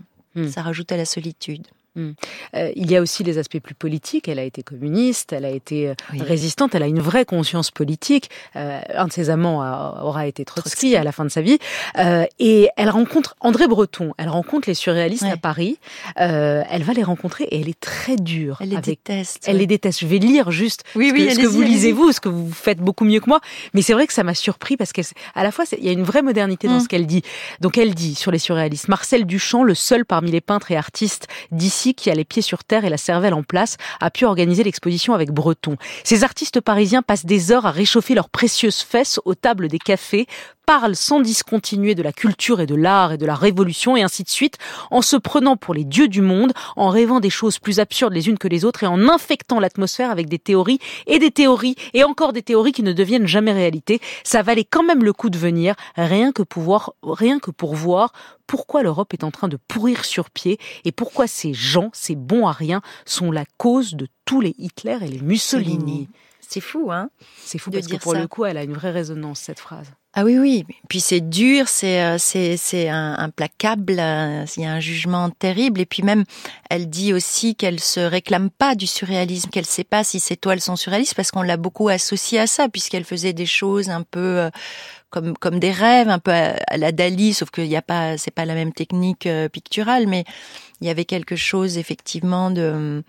Ça 0.44 0.62
rajoute 0.62 0.92
à 0.92 0.96
la 0.96 1.04
solitude. 1.06 1.66
Euh, 1.96 2.70
il 2.76 2.90
y 2.90 2.96
a 2.96 3.00
aussi 3.00 3.24
les 3.24 3.38
aspects 3.38 3.58
plus 3.60 3.74
politiques. 3.74 4.28
Elle 4.28 4.38
a 4.38 4.44
été 4.44 4.62
communiste, 4.62 5.32
elle 5.32 5.44
a 5.44 5.50
été 5.50 5.88
euh, 5.88 5.94
Oui. 6.12 6.20
résistante, 6.22 6.74
elle 6.74 6.82
a 6.82 6.86
une 6.86 7.00
vraie 7.00 7.24
conscience 7.24 7.70
politique. 7.70 8.30
Euh, 8.56 8.80
un 8.94 9.06
de 9.06 9.12
ses 9.12 9.30
amants 9.30 9.62
a- 9.62 10.02
aura 10.04 10.26
été 10.26 10.44
Trotsky, 10.44 10.70
Trotsky. 10.70 10.96
à 10.96 11.04
la 11.04 11.12
fin 11.12 11.24
de 11.24 11.30
sa 11.30 11.40
vie. 11.40 11.58
Euh, 11.98 12.24
et 12.38 12.68
elle 12.76 12.90
rencontre 12.90 13.34
André 13.40 13.66
Breton. 13.66 14.12
Elle 14.18 14.28
rencontre 14.28 14.68
les 14.68 14.74
surréalistes 14.74 15.22
Ouais. 15.22 15.30
à 15.32 15.36
Paris. 15.36 15.78
Elle 16.16 16.82
va 16.82 16.92
les 16.92 17.02
rencontrer 17.02 17.44
et 17.44 17.60
elle 17.60 17.68
est 17.68 17.80
très 17.80 18.16
dure. 18.16 18.58
Elle 18.60 18.70
les 18.70 18.76
avec... 18.76 19.00
déteste. 19.06 19.44
Elle 19.46 19.58
les 19.58 19.66
déteste. 19.66 20.00
Je 20.00 20.06
vais 20.06 20.18
lire 20.18 20.50
juste 20.50 20.84
Oui, 20.94 21.08
ce 21.08 21.14
oui, 21.14 21.26
que, 21.28 21.34
ce 21.34 21.40
que 21.40 21.46
vous 21.46 21.62
lisez 21.62 21.92
vous, 21.92 22.12
ce 22.12 22.20
que 22.20 22.28
vous 22.28 22.50
faites 22.52 22.78
beaucoup 22.78 23.04
mieux 23.04 23.20
que 23.20 23.28
moi. 23.28 23.40
Mais 23.74 23.82
c'est 23.82 23.92
vrai 23.92 24.06
que 24.06 24.12
ça 24.12 24.22
m'a 24.24 24.34
surpris 24.34 24.76
parce 24.76 24.92
qu'à 24.92 25.02
la 25.36 25.50
fois 25.52 25.64
il 25.78 25.84
y 25.84 25.88
a 25.88 25.92
une 25.92 26.02
vraie 26.02 26.22
modernité 26.22 26.68
dans 26.68 26.76
Mm. 26.76 26.80
ce 26.80 26.88
qu'elle 26.88 27.06
dit. 27.06 27.22
Donc 27.60 27.78
elle 27.78 27.94
dit 27.94 28.14
sur 28.14 28.30
les 28.30 28.38
surréalistes, 28.38 28.88
Marcel 28.88 29.24
Duchamp, 29.24 29.62
le 29.62 29.74
seul 29.74 30.04
parmi 30.04 30.30
les 30.30 30.40
peintres 30.40 30.70
et 30.70 30.76
artistes 30.76 31.26
d'ici 31.52 31.85
qui 31.94 32.10
a 32.10 32.14
les 32.14 32.24
pieds 32.24 32.42
sur 32.42 32.64
terre 32.64 32.84
et 32.84 32.90
la 32.90 32.96
cervelle 32.96 33.34
en 33.34 33.42
place, 33.42 33.76
a 34.00 34.10
pu 34.10 34.24
organiser 34.24 34.64
l'exposition 34.64 35.14
avec 35.14 35.30
Breton. 35.30 35.76
Ces 36.04 36.24
artistes 36.24 36.60
parisiens 36.60 37.02
passent 37.02 37.26
des 37.26 37.52
heures 37.52 37.66
à 37.66 37.70
réchauffer 37.70 38.14
leurs 38.14 38.30
précieuses 38.30 38.80
fesses 38.80 39.20
aux 39.24 39.34
tables 39.34 39.68
des 39.68 39.78
cafés, 39.78 40.26
parlent 40.66 40.96
sans 40.96 41.20
discontinuer 41.20 41.94
de 41.94 42.02
la 42.02 42.12
culture 42.12 42.60
et 42.60 42.66
de 42.66 42.74
l'art 42.74 43.12
et 43.12 43.18
de 43.18 43.24
la 43.24 43.36
révolution 43.36 43.96
et 43.96 44.02
ainsi 44.02 44.24
de 44.24 44.28
suite, 44.28 44.58
en 44.90 45.00
se 45.00 45.16
prenant 45.16 45.56
pour 45.56 45.72
les 45.72 45.84
dieux 45.84 46.08
du 46.08 46.20
monde, 46.20 46.52
en 46.74 46.88
rêvant 46.88 47.20
des 47.20 47.30
choses 47.30 47.58
plus 47.58 47.78
absurdes 47.78 48.12
les 48.12 48.28
unes 48.28 48.36
que 48.36 48.48
les 48.48 48.64
autres 48.64 48.82
et 48.82 48.86
en 48.86 49.08
infectant 49.08 49.60
l'atmosphère 49.60 50.10
avec 50.10 50.28
des 50.28 50.40
théories 50.40 50.80
et 51.06 51.20
des 51.20 51.30
théories 51.30 51.76
et 51.94 52.02
encore 52.02 52.32
des 52.32 52.42
théories 52.42 52.72
qui 52.72 52.82
ne 52.82 52.92
deviennent 52.92 53.28
jamais 53.28 53.52
réalité. 53.52 54.00
Ça 54.24 54.42
valait 54.42 54.64
quand 54.64 54.82
même 54.82 55.04
le 55.04 55.12
coup 55.12 55.30
de 55.30 55.38
venir, 55.38 55.76
rien 55.96 56.32
que 56.32 56.42
pouvoir, 56.42 56.94
rien 57.02 57.38
que 57.38 57.52
pour 57.52 57.74
voir 57.74 58.12
pourquoi 58.46 58.82
l'Europe 58.82 59.12
est 59.12 59.24
en 59.24 59.30
train 59.30 59.48
de 59.48 59.58
pourrir 59.68 60.04
sur 60.04 60.30
pied 60.30 60.58
et 60.84 60.92
pourquoi 60.92 61.26
ces 61.26 61.54
gens, 61.54 61.90
ces 61.92 62.16
bons 62.16 62.46
à 62.46 62.52
rien, 62.52 62.80
sont 63.04 63.30
la 63.30 63.44
cause 63.56 63.94
de 63.94 64.08
tous 64.24 64.40
les 64.40 64.54
Hitler 64.58 64.98
et 65.02 65.08
les 65.08 65.20
Mussolini. 65.20 66.08
C'est 66.48 66.60
fou, 66.60 66.90
hein 66.92 67.10
C'est 67.44 67.58
fou 67.58 67.70
De 67.70 67.76
parce 67.76 67.86
que 67.86 67.92
dire 67.92 68.00
pour 68.00 68.12
ça. 68.12 68.20
le 68.20 68.28
coup, 68.28 68.44
elle 68.44 68.56
a 68.56 68.62
une 68.62 68.74
vraie 68.74 68.92
résonance, 68.92 69.40
cette 69.40 69.58
phrase. 69.58 69.90
Ah 70.18 70.24
oui, 70.24 70.38
oui. 70.38 70.64
Puis 70.88 71.00
c'est 71.00 71.20
dur, 71.20 71.68
c'est 71.68 72.02
euh, 72.02 72.16
c'est 72.18 72.88
implacable. 72.88 73.96
euh, 73.98 74.46
Il 74.56 74.62
y 74.62 74.66
a 74.66 74.72
un 74.72 74.80
jugement 74.80 75.28
terrible. 75.28 75.80
Et 75.80 75.84
puis 75.86 76.02
même, 76.02 76.24
elle 76.70 76.88
dit 76.88 77.12
aussi 77.12 77.54
qu'elle 77.54 77.80
se 77.80 78.00
réclame 78.00 78.48
pas 78.48 78.74
du 78.74 78.86
surréalisme, 78.86 79.50
qu'elle 79.50 79.66
sait 79.66 79.84
pas 79.84 80.04
si 80.04 80.18
ses 80.18 80.38
toiles 80.38 80.62
sont 80.62 80.76
surréalistes 80.76 81.14
parce 81.14 81.30
qu'on 81.30 81.42
l'a 81.42 81.58
beaucoup 81.58 81.90
associée 81.90 82.38
à 82.38 82.46
ça, 82.46 82.70
puisqu'elle 82.70 83.04
faisait 83.04 83.34
des 83.34 83.44
choses 83.44 83.90
un 83.90 84.02
peu 84.02 84.38
euh, 84.38 84.50
comme 85.10 85.36
comme 85.36 85.58
des 85.58 85.72
rêves, 85.72 86.08
un 86.08 86.18
peu 86.18 86.32
à, 86.32 86.76
la 86.78 86.92
Dali, 86.92 87.34
sauf 87.34 87.50
qu'il 87.50 87.68
n'y 87.68 87.76
a 87.76 87.82
pas, 87.82 88.16
c'est 88.16 88.30
pas 88.30 88.46
la 88.46 88.54
même 88.54 88.72
technique 88.72 89.28
picturale, 89.52 90.06
mais 90.06 90.24
il 90.80 90.86
y 90.86 90.90
avait 90.90 91.04
quelque 91.04 91.36
chose 91.36 91.76
effectivement 91.76 92.50
de 92.50 93.02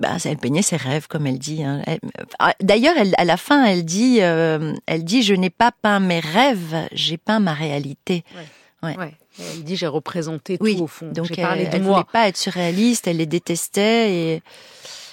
bah, 0.00 0.16
elle 0.24 0.36
peignait 0.36 0.62
ses 0.62 0.76
rêves, 0.76 1.08
comme 1.08 1.26
elle 1.26 1.38
dit. 1.38 1.64
Hein. 1.64 1.82
Ah, 2.38 2.54
d'ailleurs, 2.60 2.94
à 3.16 3.24
la 3.24 3.36
fin, 3.36 3.64
elle 3.64 3.84
dit, 3.84 4.18
euh, 4.20 4.74
elle 4.86 5.04
dit, 5.04 5.22
je 5.22 5.34
n'ai 5.34 5.50
pas 5.50 5.72
peint 5.72 6.00
mes 6.00 6.20
rêves, 6.20 6.88
j'ai 6.92 7.16
peint 7.16 7.40
ma 7.40 7.52
réalité. 7.52 8.24
Ouais. 8.82 8.96
Ouais. 8.96 9.14
Elle 9.38 9.64
dit, 9.64 9.76
j'ai 9.76 9.86
représenté 9.88 10.56
oui. 10.60 10.76
tout 10.76 10.84
au 10.84 10.86
fond. 10.86 11.10
Donc, 11.10 11.36
elle, 11.36 11.82
moi. 11.82 11.94
voulait 11.94 12.06
pas 12.12 12.28
être 12.28 12.36
surréaliste, 12.36 13.06
elle 13.08 13.18
les 13.18 13.26
détestait 13.26 14.12
et. 14.12 14.42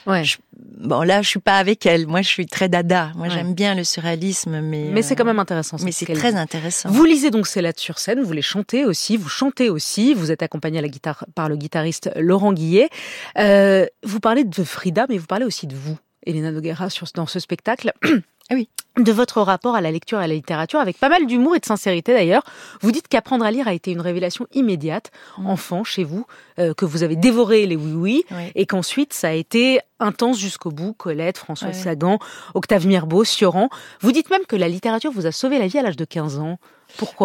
Ouais. 0.06 0.24
Je, 0.24 0.38
bon 0.54 1.02
là, 1.02 1.22
je 1.22 1.30
suis 1.30 1.40
pas 1.40 1.58
avec 1.58 1.86
elle. 1.86 2.08
Moi, 2.08 2.22
je 2.22 2.28
suis 2.28 2.46
très 2.46 2.70
dada. 2.70 3.12
Moi, 3.16 3.28
ouais. 3.28 3.34
j'aime 3.34 3.54
bien 3.54 3.76
le 3.76 3.84
surréalisme, 3.84 4.62
mais 4.62 4.90
mais 4.92 5.02
c'est 5.02 5.16
quand 5.16 5.26
même 5.26 5.40
intéressant. 5.40 5.78
Mais 5.84 5.92
c'est 5.92 6.14
très 6.14 6.36
intéressant. 6.36 6.90
Vous 6.90 7.06
lisez 7.06 7.32
donc 7.32 7.48
ces 7.48 7.62
lettres 7.62 7.82
sur 7.82 8.00
scène, 8.00 8.22
vous 8.22 8.34
les 8.34 8.42
chantez 8.42 8.86
aussi, 8.86 9.18
vous 9.18 9.30
chantez 9.30 9.70
aussi. 9.70 10.14
Vous 10.14 10.32
êtes 10.32 10.44
accompagné 10.44 10.80
à 10.80 10.82
la 10.82 10.90
guitare 10.90 11.26
par 11.36 11.50
le 11.50 11.56
guitariste 11.56 12.12
Laurent 12.16 12.54
Guillet. 12.54 12.90
Euh, 13.38 13.86
vous 14.04 14.20
parlez 14.20 14.44
de 14.44 14.64
Frida, 14.64 15.06
mais 15.10 15.18
vous 15.18 15.28
parlez 15.28 15.46
aussi 15.46 15.68
de 15.68 15.76
vous, 15.76 15.98
Elena 16.26 16.52
Noguera, 16.52 16.90
sur 16.90 17.08
dans 17.16 17.28
ce 17.28 17.40
spectacle. 17.40 17.94
Ah 18.50 18.56
oui. 18.56 18.70
De 18.98 19.12
votre 19.12 19.42
rapport 19.42 19.76
à 19.76 19.82
la 19.82 19.92
lecture 19.92 20.22
et 20.22 20.24
à 20.24 20.28
la 20.28 20.36
littérature, 20.36 20.80
avec 20.80 20.98
pas 20.98 21.10
mal 21.10 21.26
d'humour 21.26 21.56
et 21.56 21.60
de 21.60 21.66
sincérité 21.66 22.14
d'ailleurs. 22.14 22.44
Vous 22.82 22.94
dites 22.94 23.10
qu'apprendre 23.10 23.44
à 23.44 23.52
lire 23.52 23.68
a 23.68 23.74
été 23.74 23.92
une 23.92 24.00
révélation 24.00 24.48
immédiate, 24.54 25.12
mmh. 25.38 25.48
enfant, 25.48 25.84
chez 25.84 26.06
vous, 26.06 26.26
euh, 26.60 26.74
que 26.74 26.86
vous 26.86 27.04
avez 27.04 27.18
dévoré 27.18 27.66
les 27.66 27.76
oui-oui, 27.76 28.24
oui. 28.32 28.52
et 28.56 28.66
qu'ensuite 28.66 29.12
ça 29.14 29.30
a 29.30 29.34
été 29.34 29.82
intense 30.00 30.40
jusqu'au 30.40 30.70
bout. 30.70 30.94
Colette, 30.94 31.38
François 31.38 31.70
Ouais. 31.70 31.74
Sagan, 31.74 32.20
Octave 32.54 32.88
Mirbeau, 32.88 33.26
Sioran. 33.26 33.70
Vous 34.00 34.14
dites 34.14 34.30
même 34.30 34.46
que 34.48 34.56
la 34.56 34.70
littérature 34.70 35.12
vous 35.12 35.26
a 35.26 35.32
sauvé 35.32 35.60
la 35.60 35.68
vie 35.68 35.80
à 35.80 35.82
l'âge 35.82 35.98
de 35.98 36.06
15 36.06 36.40
ans. 36.40 36.58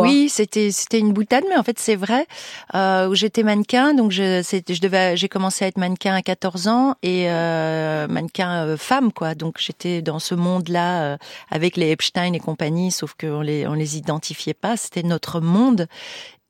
Oui, 0.03 0.29
c'était 0.29 0.71
c'était 0.71 0.99
une 0.99 1.13
boutade, 1.13 1.45
mais 1.49 1.57
en 1.57 1.63
fait 1.63 1.79
c'est 1.79 1.97
vrai. 1.97 2.27
Euh, 2.75 3.15
J'étais 3.15 3.43
mannequin, 3.43 3.95
donc 3.95 4.11
je 4.11 4.43
je 4.43 4.81
devais 4.81 5.17
j'ai 5.17 5.29
commencé 5.29 5.65
à 5.65 5.69
être 5.69 5.79
mannequin 5.79 6.15
à 6.15 6.23
14 6.23 6.69
ans 6.69 6.95
et 7.03 7.31
euh, 7.31 8.09
mannequin 8.09 8.67
euh, 8.67 8.77
femme 8.77 9.13
quoi. 9.13 9.35
Donc 9.35 9.57
j'étais 9.59 10.03
dans 10.03 10.19
ce 10.19 10.35
monde-là 10.35 11.03
euh, 11.03 11.17
avec 11.51 11.77
les 11.77 11.91
Epstein 11.91 12.33
et 12.33 12.41
compagnie, 12.41 12.91
sauf 12.91 13.15
qu'on 13.15 13.41
les 13.41 13.67
on 13.67 13.75
les 13.75 13.97
identifiait 13.97 14.55
pas. 14.55 14.77
C'était 14.77 15.03
notre 15.03 15.41
monde. 15.41 15.87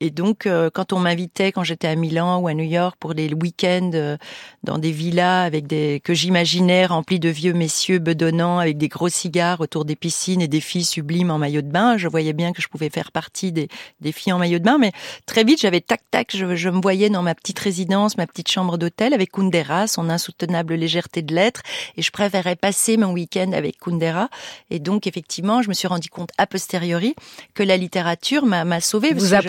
Et 0.00 0.10
donc, 0.10 0.46
euh, 0.46 0.70
quand 0.72 0.94
on 0.94 0.98
m'invitait, 0.98 1.52
quand 1.52 1.62
j'étais 1.62 1.88
à 1.88 1.94
Milan 1.94 2.38
ou 2.40 2.48
à 2.48 2.54
New 2.54 2.64
York, 2.64 2.96
pour 2.98 3.14
des 3.14 3.32
week-ends 3.34 3.90
euh, 3.92 4.16
dans 4.64 4.78
des 4.78 4.92
villas 4.92 5.44
avec 5.44 5.66
des 5.66 6.00
que 6.02 6.14
j'imaginais 6.14 6.86
remplis 6.86 7.20
de 7.20 7.28
vieux 7.28 7.52
messieurs 7.52 7.98
bedonnants 7.98 8.58
avec 8.58 8.78
des 8.78 8.88
gros 8.88 9.10
cigares 9.10 9.60
autour 9.60 9.84
des 9.84 9.96
piscines 9.96 10.40
et 10.40 10.48
des 10.48 10.60
filles 10.60 10.84
sublimes 10.84 11.30
en 11.30 11.36
maillot 11.36 11.60
de 11.60 11.68
bain, 11.68 11.98
je 11.98 12.08
voyais 12.08 12.32
bien 12.32 12.52
que 12.52 12.62
je 12.62 12.68
pouvais 12.68 12.88
faire 12.88 13.12
partie 13.12 13.52
des, 13.52 13.68
des 14.00 14.12
filles 14.12 14.32
en 14.32 14.38
maillot 14.38 14.58
de 14.58 14.64
bain. 14.64 14.78
Mais 14.78 14.92
très 15.26 15.44
vite, 15.44 15.60
j'avais 15.60 15.82
tac 15.82 16.00
tac, 16.10 16.34
je, 16.34 16.56
je, 16.56 16.70
me 16.70 16.80
voyais 16.80 17.10
dans 17.10 17.22
ma 17.22 17.34
petite 17.34 17.58
résidence, 17.58 18.16
ma 18.16 18.26
petite 18.26 18.50
chambre 18.50 18.78
d'hôtel 18.78 19.12
avec 19.12 19.32
Kundera, 19.32 19.86
son 19.86 20.08
insoutenable 20.08 20.74
légèreté 20.74 21.20
de 21.20 21.34
l'être, 21.34 21.60
et 21.96 22.02
je 22.02 22.10
préférais 22.10 22.56
passer 22.56 22.96
mon 22.96 23.12
week-end 23.12 23.52
avec 23.52 23.78
Kundera. 23.78 24.30
Et 24.70 24.78
donc, 24.78 25.06
effectivement, 25.06 25.60
je 25.60 25.68
me 25.68 25.74
suis 25.74 25.88
rendu 25.88 26.08
compte 26.08 26.30
a 26.38 26.46
posteriori 26.46 27.14
que 27.52 27.62
la 27.62 27.76
littérature 27.76 28.46
m'a 28.46 28.80
sauvée. 28.80 29.12
Vous 29.12 29.34
a 29.34 29.40
je, 29.40 29.48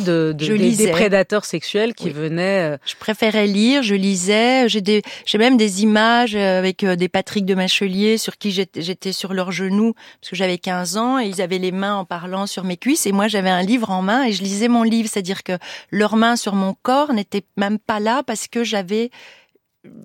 de, 0.00 0.32
de 0.36 0.44
je 0.44 0.52
des, 0.52 0.90
prédateurs 0.90 1.44
sexuels 1.44 1.94
qui 1.94 2.06
Oui. 2.06 2.10
venaient. 2.12 2.72
euh, 2.74 2.76
Je 2.86 2.94
préférais 2.96 3.46
lire, 3.46 3.82
je 3.82 3.94
lisais. 3.94 4.68
J'ai 4.68 4.80
des, 4.80 5.02
j'ai 5.26 5.38
même 5.38 5.56
des 5.56 5.82
images 5.82 6.34
euh, 6.36 6.58
avec 6.58 6.84
euh, 6.84 6.96
des 6.96 7.08
Patrick 7.08 7.44
de 7.46 7.54
Machelier 7.54 8.18
sur 8.18 8.36
qui 8.38 8.50
j'étais 8.50 8.82
j'étais 8.82 9.12
sur 9.12 9.32
leurs 9.34 9.52
genoux 9.52 9.94
parce 10.20 10.30
que 10.30 10.36
j'avais 10.36 10.58
15 10.58 10.96
ans 10.96 11.18
et 11.18 11.26
ils 11.26 11.40
avaient 11.40 11.58
les 11.58 11.72
mains 11.72 11.96
en 11.96 12.04
parlant 12.04 12.46
sur 12.46 12.64
mes 12.64 12.76
cuisses 12.76 13.06
et 13.06 13.12
moi 13.12 13.28
j'avais 13.28 13.50
un 13.50 13.62
livre 13.62 13.90
en 13.90 14.02
main 14.02 14.24
et 14.24 14.32
je 14.32 14.42
lisais 14.42 14.68
mon 14.68 14.82
livre, 14.82 15.08
c'est-à-dire 15.10 15.42
que 15.42 15.52
leurs 15.90 16.16
mains 16.16 16.36
sur 16.36 16.54
mon 16.54 16.74
corps 16.82 17.12
n'étaient 17.12 17.44
même 17.56 17.78
pas 17.78 18.00
là 18.00 18.22
parce 18.26 18.46
que 18.48 18.64
j'avais 18.64 19.10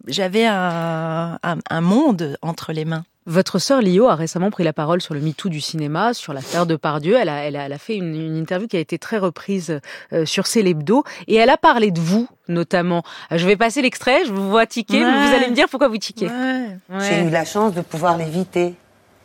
j'avais 0.07 0.45
un, 0.45 1.37
un, 1.43 1.57
un 1.69 1.81
monde 1.81 2.37
entre 2.41 2.71
les 2.71 2.85
mains. 2.85 3.03
Votre 3.27 3.57
sœur 3.57 3.81
Lio 3.81 4.07
a 4.07 4.13
récemment 4.13 4.51
pris 4.51 4.63
la 4.63 4.71
parole 4.71 5.01
sur 5.01 5.15
le 5.15 5.19
MeToo 5.19 5.49
du 5.49 5.59
cinéma, 5.59 6.13
sur 6.13 6.31
l'affaire 6.31 6.67
de 6.67 6.75
Pardieu. 6.75 7.17
Elle 7.19 7.29
a, 7.29 7.43
elle 7.45 7.55
a, 7.55 7.65
elle 7.65 7.73
a 7.73 7.79
fait 7.79 7.95
une, 7.95 8.13
une, 8.13 8.37
interview 8.37 8.67
qui 8.67 8.77
a 8.77 8.79
été 8.79 8.99
très 8.99 9.17
reprise 9.17 9.79
euh, 10.13 10.25
sur 10.27 10.45
Célébdo 10.45 11.03
et 11.27 11.35
elle 11.35 11.49
a 11.49 11.57
parlé 11.57 11.89
de 11.89 11.99
vous 11.99 12.27
notamment. 12.47 13.01
Euh, 13.31 13.37
Je 13.39 13.47
vais 13.47 13.55
passer 13.55 13.81
l'extrait, 13.81 14.25
je 14.25 14.31
vous 14.31 14.47
vois 14.49 14.67
tiquer, 14.67 15.03
Ouais. 15.03 15.11
mais 15.11 15.27
vous 15.27 15.33
allez 15.33 15.49
me 15.49 15.55
dire 15.55 15.67
pourquoi 15.69 15.87
vous 15.87 15.97
tiquez. 15.97 16.27
Ouais. 16.27 16.77
J'ai 16.99 17.23
eu 17.23 17.29
la 17.31 17.45
chance 17.45 17.73
de 17.73 17.81
pouvoir 17.81 18.15
l'éviter. 18.17 18.75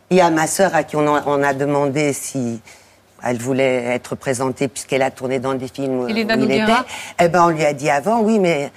Il 0.09 0.17
y 0.17 0.21
a 0.21 0.31
ma 0.31 0.47
sœur 0.47 0.73
à 0.73 0.83
qui 0.83 0.95
on 0.95 1.15
a, 1.15 1.21
on 1.27 1.43
a 1.43 1.53
demandé 1.53 2.11
si 2.13 2.59
elle 3.23 3.37
voulait 3.37 3.83
être 3.85 4.15
présentée 4.15 4.67
puisqu'elle 4.67 5.03
a 5.03 5.11
tourné 5.11 5.39
dans 5.39 5.53
des 5.53 5.67
films 5.67 5.99
où, 5.99 6.03
où 6.05 6.09
il 6.09 6.17
était. 6.17 6.65
Eh 7.19 7.29
ben, 7.29 7.45
on 7.45 7.49
lui 7.49 7.63
a 7.63 7.73
dit 7.73 7.91
avant, 7.91 8.21
oui, 8.21 8.39
mais 8.39 8.71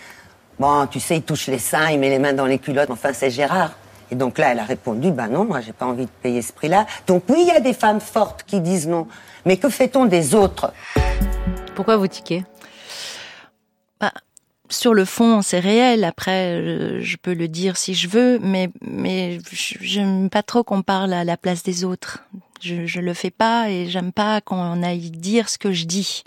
bon, 0.59 0.87
tu 0.87 1.01
sais, 1.01 1.17
il 1.17 1.23
touche 1.23 1.47
les 1.47 1.59
seins, 1.59 1.89
il 1.91 1.99
met 1.99 2.11
les 2.11 2.19
mains 2.19 2.35
dans 2.35 2.45
les 2.45 2.59
culottes. 2.59 2.91
Enfin, 2.91 3.15
c'est 3.15 3.31
Gérard. 3.31 3.71
Et 4.15 4.17
donc 4.17 4.39
là, 4.39 4.53
elle 4.53 4.61
a 4.61 4.65
répondu, 4.65 5.11
ben 5.11 5.27
non, 5.27 5.45
moi, 5.45 5.61
j'ai 5.61 5.73
pas 5.73 5.87
envie 5.87 6.05
de 6.05 6.11
payer 6.23 6.41
ce 6.41 6.53
prix-là. 6.53 6.87
Donc 7.09 7.25
oui, 7.29 7.39
il 7.41 7.49
y 7.49 7.51
a 7.51 7.59
des 7.59 7.73
femmes 7.73 7.99
fortes 7.99 8.45
qui 8.45 8.61
disent 8.61 8.87
non. 8.87 9.09
Mais 9.45 9.57
que 9.57 9.69
fait-on 9.69 10.05
des 10.05 10.37
autres? 10.37 10.73
Pourquoi 11.75 11.97
vous 11.97 12.07
tiquez? 12.07 12.45
Bah, 14.01 14.13
sur 14.71 14.95
le 14.95 15.05
fond, 15.05 15.43
c'est 15.43 15.59
réel. 15.59 16.05
Après, 16.05 16.63
je, 16.63 17.01
je 17.01 17.17
peux 17.17 17.35
le 17.35 17.49
dire 17.49 17.77
si 17.77 17.95
je 17.97 18.07
veux, 18.07 18.39
mais 18.39 18.71
mais 18.83 19.41
je- 19.51 19.79
j'aime 19.81 20.31
pas 20.31 20.45
trop 20.45 20.63
qu'on 20.63 20.83
parle 20.83 21.13
à 21.13 21.25
la 21.25 21.37
place 21.37 21.65
des 21.65 21.83
autres. 21.83 22.23
Je, 22.63 22.87
je 22.87 23.01
le 23.01 23.15
fais 23.15 23.33
pas 23.33 23.69
et 23.69 23.89
j'aime 23.89 24.13
pas 24.13 24.41
qu'on 24.41 24.81
aille 24.85 25.11
dire 25.11 25.49
ce 25.49 25.59
que 25.59 25.73
je 25.73 25.87
dis. 25.87 26.23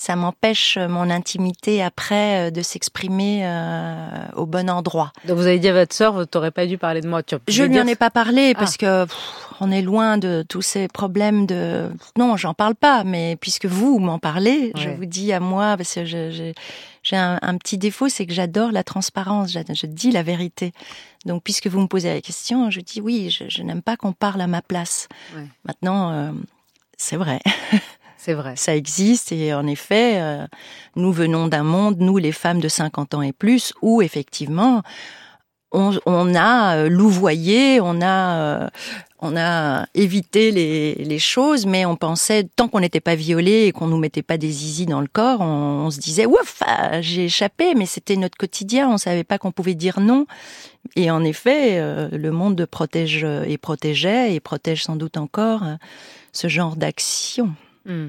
Ça 0.00 0.16
m'empêche 0.16 0.78
mon 0.78 1.10
intimité 1.10 1.82
après 1.82 2.48
euh, 2.48 2.50
de 2.50 2.62
s'exprimer 2.62 3.42
euh, 3.44 4.06
au 4.34 4.46
bon 4.46 4.70
endroit. 4.70 5.12
Donc 5.26 5.36
vous 5.36 5.46
avez 5.46 5.58
dit 5.58 5.68
à 5.68 5.74
votre 5.74 5.94
sœur, 5.94 6.14
vous 6.14 6.24
n'aurez 6.34 6.50
pas 6.50 6.64
dû 6.64 6.78
parler 6.78 7.02
de 7.02 7.06
moi. 7.06 7.22
Tu 7.22 7.36
Je 7.48 7.64
veux 7.64 7.68
lui 7.68 7.78
en 7.78 7.86
ai 7.86 7.96
pas 7.96 8.08
parlé 8.08 8.54
parce 8.54 8.78
que 8.78 9.04
pff, 9.04 9.14
on 9.60 9.70
est 9.70 9.82
loin 9.82 10.16
de 10.16 10.42
tous 10.48 10.62
ces 10.62 10.88
problèmes 10.88 11.44
de. 11.44 11.90
Non, 12.16 12.38
j'en 12.38 12.54
parle 12.54 12.76
pas. 12.76 13.04
Mais 13.04 13.36
puisque 13.36 13.66
vous 13.66 13.98
m'en 13.98 14.18
parlez, 14.18 14.72
je 14.74 14.88
vous 14.88 15.04
dis 15.04 15.34
à 15.34 15.40
moi 15.40 15.76
parce 15.76 15.96
que 15.96 16.06
j'ai 16.06 16.54
un, 17.12 17.38
un 17.42 17.58
petit 17.58 17.76
défaut, 17.76 18.08
c'est 18.08 18.24
que 18.24 18.32
j'adore 18.32 18.72
la 18.72 18.84
transparence. 18.84 19.52
Je 19.52 19.86
dis 19.86 20.12
la 20.12 20.22
vérité. 20.22 20.72
Donc, 21.26 21.42
puisque 21.42 21.66
vous 21.66 21.78
me 21.78 21.88
posez 21.88 22.08
la 22.08 22.22
question, 22.22 22.70
je 22.70 22.80
dis 22.80 23.02
oui. 23.02 23.28
Je, 23.28 23.44
je 23.50 23.62
n'aime 23.62 23.82
pas 23.82 23.98
qu'on 23.98 24.14
parle 24.14 24.40
à 24.40 24.46
ma 24.46 24.62
place. 24.62 25.08
Ouais. 25.36 25.44
Maintenant, 25.66 26.10
euh, 26.10 26.32
c'est 26.96 27.16
vrai. 27.16 27.40
C'est 28.22 28.34
vrai. 28.34 28.52
Ça 28.56 28.76
existe 28.76 29.32
et 29.32 29.54
en 29.54 29.66
effet, 29.66 30.20
euh, 30.20 30.46
nous 30.94 31.10
venons 31.10 31.48
d'un 31.48 31.62
monde, 31.62 31.96
nous 32.00 32.18
les 32.18 32.32
femmes 32.32 32.60
de 32.60 32.68
50 32.68 33.14
ans 33.14 33.22
et 33.22 33.32
plus, 33.32 33.72
où 33.80 34.02
effectivement, 34.02 34.82
on, 35.72 35.98
on 36.04 36.34
a 36.34 36.76
euh, 36.76 36.88
louvoyé, 36.90 37.80
on 37.80 38.02
a, 38.02 38.64
euh, 38.64 38.68
on 39.20 39.38
a 39.38 39.86
évité 39.94 40.50
les, 40.50 40.96
les 40.96 41.18
choses, 41.18 41.64
mais 41.64 41.86
on 41.86 41.96
pensait, 41.96 42.44
tant 42.44 42.68
qu'on 42.68 42.80
n'était 42.80 43.00
pas 43.00 43.14
violé 43.14 43.66
et 43.66 43.72
qu'on 43.72 43.86
nous 43.86 43.96
mettait 43.96 44.20
pas 44.20 44.36
des 44.36 44.50
zizi 44.50 44.84
dans 44.84 45.00
le 45.00 45.06
corps, 45.06 45.40
on, 45.40 45.86
on 45.86 45.90
se 45.90 45.98
disait, 45.98 46.26
ouf, 46.26 46.62
j'ai 47.00 47.24
échappé, 47.24 47.74
mais 47.74 47.86
c'était 47.86 48.16
notre 48.16 48.36
quotidien, 48.36 48.90
on 48.90 48.98
savait 48.98 49.24
pas 49.24 49.38
qu'on 49.38 49.52
pouvait 49.52 49.74
dire 49.74 49.98
non. 49.98 50.26
Et 50.94 51.10
en 51.10 51.24
effet, 51.24 51.78
euh, 51.78 52.10
le 52.12 52.30
monde 52.32 52.66
protège 52.66 53.24
et 53.24 53.56
protégeait 53.56 54.34
et 54.34 54.40
protège 54.40 54.84
sans 54.84 54.96
doute 54.96 55.16
encore 55.16 55.62
euh, 55.62 55.76
ce 56.32 56.48
genre 56.48 56.76
d'action. 56.76 57.54
Hmm. 57.84 58.08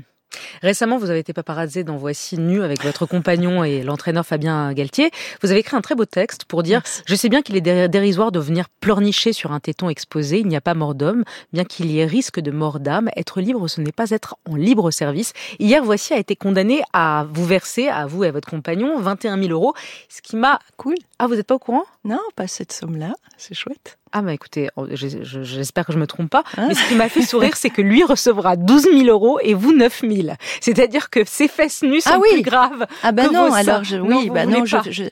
Récemment, 0.62 0.98
vous 0.98 1.10
avez 1.10 1.20
été 1.20 1.34
paparazzé 1.34 1.84
dans 1.84 1.98
Voici 1.98 2.38
nu 2.38 2.64
avec 2.64 2.84
votre 2.84 3.06
compagnon 3.06 3.66
et 3.66 3.84
l'entraîneur 3.84 4.26
Fabien 4.26 4.72
Galtier. 4.72 5.12
Vous 5.42 5.52
avez 5.52 5.60
écrit 5.60 5.76
un 5.76 5.82
très 5.82 5.94
beau 5.94 6.06
texte 6.06 6.46
pour 6.46 6.64
dire 6.64 6.80
Merci. 6.86 7.02
Je 7.06 7.16
sais 7.16 7.28
bien 7.28 7.42
qu'il 7.42 7.58
est 7.58 7.62
dé- 7.62 7.90
dérisoire 7.90 8.32
de 8.32 8.40
venir 8.40 8.70
pleurnicher 8.80 9.34
sur 9.34 9.52
un 9.52 9.60
téton 9.60 9.90
exposé. 9.90 10.40
Il 10.40 10.48
n'y 10.48 10.56
a 10.56 10.62
pas 10.62 10.74
mort 10.74 10.96
d'homme, 10.96 11.26
bien 11.52 11.66
qu'il 11.66 11.92
y 11.92 12.00
ait 12.00 12.06
risque 12.06 12.40
de 12.40 12.52
mort 12.52 12.80
d'âme. 12.80 13.10
Être 13.18 13.42
libre, 13.42 13.68
ce 13.68 13.82
n'est 13.82 13.92
pas 13.92 14.10
être 14.12 14.38
en 14.50 14.56
libre 14.56 14.90
service. 14.92 15.34
Hier, 15.60 15.84
Voici 15.84 16.14
a 16.14 16.18
été 16.18 16.38
condamné 16.38 16.82
à 16.94 17.28
vous 17.30 17.46
verser, 17.46 17.90
à 17.90 18.06
vous 18.06 18.24
et 18.24 18.30
à 18.30 18.32
votre 18.32 18.50
compagnon, 18.50 19.00
21 19.00 19.38
000 19.38 19.52
euros. 19.52 19.74
Ce 20.08 20.22
qui 20.22 20.38
m'a. 20.38 20.60
Cool. 20.78 20.96
Ah, 21.20 21.28
vous 21.28 21.36
n'êtes 21.36 21.48
pas 21.48 21.56
au 21.56 21.60
courant? 21.60 21.84
Non, 22.06 22.20
pas 22.38 22.48
cette 22.48 22.72
somme-là. 22.72 23.16
C'est 23.38 23.54
chouette. 23.54 23.98
Ah, 24.14 24.22
bah 24.22 24.34
écoutez, 24.34 24.70
je- 24.92 25.24
je- 25.24 25.44
j'espère 25.44 25.86
que 25.86 25.94
je 25.94 25.98
me 25.98 26.08
trompe 26.08 26.30
pas. 26.30 26.44
Hein 26.58 26.66
Mais 26.68 26.74
ce 26.76 26.88
qui 26.88 26.96
m'a 26.96 27.08
fait 27.10 27.22
sourire, 27.22 27.56
c'est 27.56 27.70
que 27.70 27.82
lui 27.82 28.04
recevra 28.04 28.56
12 28.58 28.84
000 28.84 29.04
euros 29.08 29.40
et 29.42 29.54
vous 29.54 29.74
9 29.74 30.02
000. 30.02 30.36
C'est-à-dire 30.60 31.10
que 31.10 31.24
ses 31.26 31.48
fesses 31.48 31.82
nues 31.84 32.02
sont 32.02 32.10
Ah 32.16 32.20
oui. 32.20 32.28
plus 32.34 32.42
graves. 32.42 32.86
Ah 33.04 33.12
ben 33.14 33.28
Que 33.30 33.34
non, 33.34 33.48
vos 33.50 33.54
alors 33.56 33.84
je, 33.84 33.96
Non, 33.98 34.18
oui, 34.20 34.28
vous 34.28 34.34
bah 34.34 34.46
non, 34.46 34.66
je, 34.66 34.78
je- 34.90 35.04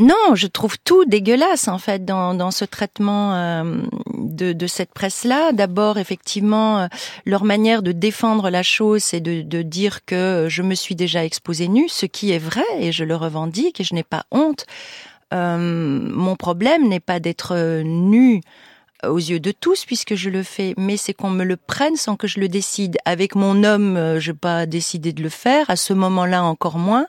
non, 0.00 0.34
je 0.34 0.48
trouve 0.48 0.76
tout 0.82 1.04
dégueulasse 1.04 1.68
en 1.68 1.78
fait 1.78 2.04
dans, 2.04 2.34
dans 2.34 2.50
ce 2.50 2.64
traitement 2.64 3.34
euh, 3.36 3.76
de, 4.18 4.52
de 4.52 4.66
cette 4.66 4.92
presse-là. 4.92 5.52
D'abord, 5.52 5.98
effectivement, 5.98 6.80
euh, 6.80 6.86
leur 7.24 7.44
manière 7.44 7.80
de 7.80 7.92
défendre 7.92 8.50
la 8.50 8.64
chose, 8.64 9.02
c'est 9.04 9.20
de, 9.20 9.42
de 9.42 9.62
dire 9.62 10.04
que 10.04 10.48
je 10.50 10.62
me 10.62 10.74
suis 10.74 10.96
déjà 10.96 11.24
exposée 11.24 11.68
nue, 11.68 11.88
ce 11.88 12.06
qui 12.06 12.32
est 12.32 12.38
vrai 12.38 12.64
et 12.80 12.90
je 12.90 13.04
le 13.04 13.14
revendique 13.14 13.80
et 13.80 13.84
je 13.84 13.94
n'ai 13.94 14.02
pas 14.02 14.24
honte. 14.32 14.66
Euh, 15.34 15.58
mon 15.58 16.36
problème 16.36 16.88
n'est 16.88 17.00
pas 17.00 17.20
d'être 17.20 17.54
euh, 17.56 17.82
nue 17.82 18.40
aux 19.10 19.18
yeux 19.18 19.40
de 19.40 19.52
tous 19.52 19.84
puisque 19.84 20.14
je 20.14 20.30
le 20.30 20.42
fais, 20.42 20.74
mais 20.76 20.96
c'est 20.96 21.14
qu'on 21.14 21.30
me 21.30 21.44
le 21.44 21.56
prenne 21.56 21.96
sans 21.96 22.16
que 22.16 22.26
je 22.26 22.40
le 22.40 22.48
décide. 22.48 22.96
Avec 23.04 23.34
mon 23.34 23.64
homme, 23.64 23.96
euh, 23.96 24.20
je 24.20 24.32
n'ai 24.32 24.38
pas 24.38 24.66
décidé 24.66 25.12
de 25.12 25.22
le 25.22 25.28
faire, 25.28 25.68
à 25.70 25.76
ce 25.76 25.92
moment-là 25.92 26.42
encore 26.42 26.78
moins, 26.78 27.06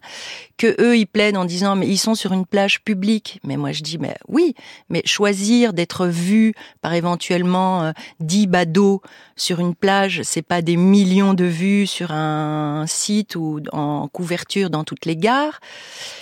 que 0.58 0.76
eux 0.82 0.98
ils 0.98 1.06
plaident 1.06 1.38
en 1.38 1.46
disant 1.46 1.76
mais 1.76 1.88
ils 1.88 1.98
sont 1.98 2.16
sur 2.16 2.32
une 2.34 2.46
plage 2.46 2.82
publique. 2.82 3.40
Mais 3.44 3.58
moi 3.58 3.72
je 3.72 3.84
dis 3.84 3.98
mais 3.98 4.16
oui, 4.28 4.56
mais 4.90 5.02
choisir 5.06 5.74
d'être 5.74 6.08
vu 6.08 6.54
par 6.82 6.94
éventuellement 6.94 7.84
euh, 7.84 7.92
dix 8.20 8.48
badauds 8.48 9.02
sur 9.36 9.60
une 9.60 9.76
plage, 9.76 10.22
c'est 10.24 10.42
pas 10.42 10.62
des 10.62 10.78
millions 10.78 11.34
de 11.34 11.46
vues 11.46 11.88
sur 11.88 12.12
un 12.12 12.86
site 12.88 13.36
ou 13.36 13.60
en 13.72 14.08
couverture 14.08 14.70
dans 14.70 14.84
toutes 14.84 15.06
les 15.06 15.18
gares. 15.18 15.60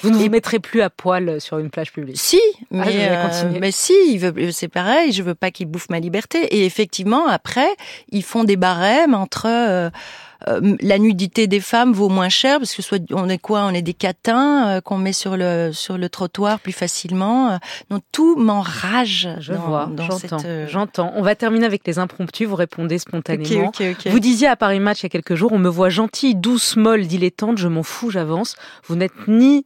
Vous 0.01 0.09
ne 0.09 0.17
vous 0.17 0.29
mettrez 0.29 0.59
plus 0.59 0.81
à 0.81 0.89
poil 0.89 1.39
sur 1.39 1.59
une 1.59 1.69
plage 1.69 1.91
publique. 1.91 2.19
Si, 2.19 2.41
Ah, 2.71 2.85
mais, 2.85 2.91
vais 2.91 3.07
euh, 3.11 3.59
mais 3.59 3.71
si, 3.71 4.19
c'est 4.51 4.67
pareil, 4.67 5.11
je 5.11 5.23
veux 5.23 5.35
pas 5.35 5.51
qu'ils 5.63 5.71
bouffent 5.71 5.89
ma 5.89 5.99
liberté. 5.99 6.39
Et 6.55 6.65
effectivement, 6.65 7.27
après, 7.27 7.67
ils 8.09 8.23
font 8.23 8.43
des 8.43 8.55
barèmes 8.57 9.13
entre 9.13 9.47
euh, 9.47 9.89
euh, 10.49 10.75
la 10.81 10.99
nudité 10.99 11.47
des 11.47 11.61
femmes 11.61 11.93
vaut 11.93 12.09
moins 12.09 12.27
cher 12.27 12.59
parce 12.59 12.73
que 12.75 12.81
soit 12.81 12.99
on 13.11 13.29
est 13.29 13.37
quoi, 13.37 13.61
on 13.63 13.69
est 13.73 13.81
des 13.81 13.93
catins 13.93 14.67
euh, 14.67 14.81
qu'on 14.81 14.97
met 14.97 15.13
sur 15.13 15.37
le 15.37 15.71
sur 15.71 15.97
le 15.97 16.09
trottoir 16.09 16.59
plus 16.59 16.73
facilement. 16.73 17.51
euh. 17.51 17.57
donc 17.89 18.03
tout 18.11 18.35
m'enrage. 18.35 19.29
Je 19.39 19.53
dans- 19.53 19.59
vois, 19.61 19.89
j'entends, 19.97 20.37
euh, 20.45 20.67
j'entends. 20.67 21.13
On 21.15 21.21
va 21.21 21.35
terminer 21.35 21.65
avec 21.65 21.87
les 21.87 21.97
impromptus. 21.97 22.45
Vous 22.47 22.55
répondez 22.57 22.97
spontanément. 22.99 23.67
Ok, 23.69 23.81
ok, 23.81 23.95
ok. 24.05 24.11
Vous 24.11 24.19
disiez 24.19 24.47
à 24.49 24.57
Paris 24.57 24.81
Match 24.81 24.99
il 25.01 25.03
y 25.03 25.05
a 25.05 25.09
quelques 25.09 25.35
jours, 25.35 25.53
on 25.53 25.59
me 25.59 25.69
voit 25.69 25.89
gentille, 25.89 26.35
douce, 26.35 26.75
molle, 26.75 27.07
dilettante, 27.07 27.57
je 27.57 27.69
m'en 27.69 27.83
fous, 27.83 28.09
j'avance. 28.11 28.57
Vous 28.87 28.95
n'êtes 28.97 29.27
ni 29.29 29.65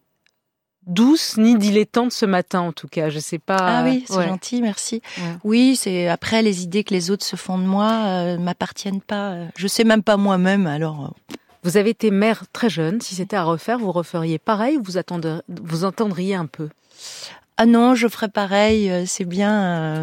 douce 0.88 1.38
ni 1.38 1.58
dilettante 1.58 2.12
ce 2.12 2.26
matin, 2.26 2.62
en 2.62 2.72
tout 2.72 2.88
cas. 2.88 3.10
Je 3.10 3.20
sais 3.20 3.38
pas. 3.40 3.58
Ah 3.60 3.84
oui, 3.84 4.04
c'est 4.08 4.16
Ouais. 4.18 4.28
gentil, 4.28 4.62
merci. 4.62 5.02
Ouais. 5.18 5.24
Oui, 5.44 5.76
c'est 5.76 6.08
après 6.08 6.42
les 6.42 6.64
idées 6.64 6.84
que 6.84 6.94
les 6.94 7.12
autres 7.12 7.26
se 7.26 7.36
font 7.36 7.58
de 7.58 7.64
moi 7.66 7.92
euh, 8.06 8.38
m'appartiennent 8.38 9.02
pas. 9.02 9.36
Je 9.56 9.68
sais 9.68 9.84
même 9.84 10.04
pas 10.04 10.18
moi-même, 10.18 10.66
alors. 10.68 11.06
euh, 11.32 11.36
Vous 11.64 11.78
avez 11.78 11.90
été 11.92 12.12
mère 12.12 12.44
très 12.54 12.70
jeune. 12.70 13.02
Si 13.02 13.16
c'était 13.16 13.36
à 13.36 13.44
refaire, 13.44 13.78
vous 13.80 13.92
referiez 13.92 14.40
pareil 14.40 14.78
ou 14.78 14.84
vous, 14.84 14.98
attendez, 14.98 15.38
vous 15.50 15.84
entendriez 15.86 16.36
un 16.36 16.46
peu? 16.46 16.70
Ah 17.58 17.66
non, 17.66 17.94
je 17.96 18.08
ferai 18.08 18.28
pareil, 18.30 18.90
euh, 18.90 19.04
c'est 19.06 19.26
bien. 19.26 19.54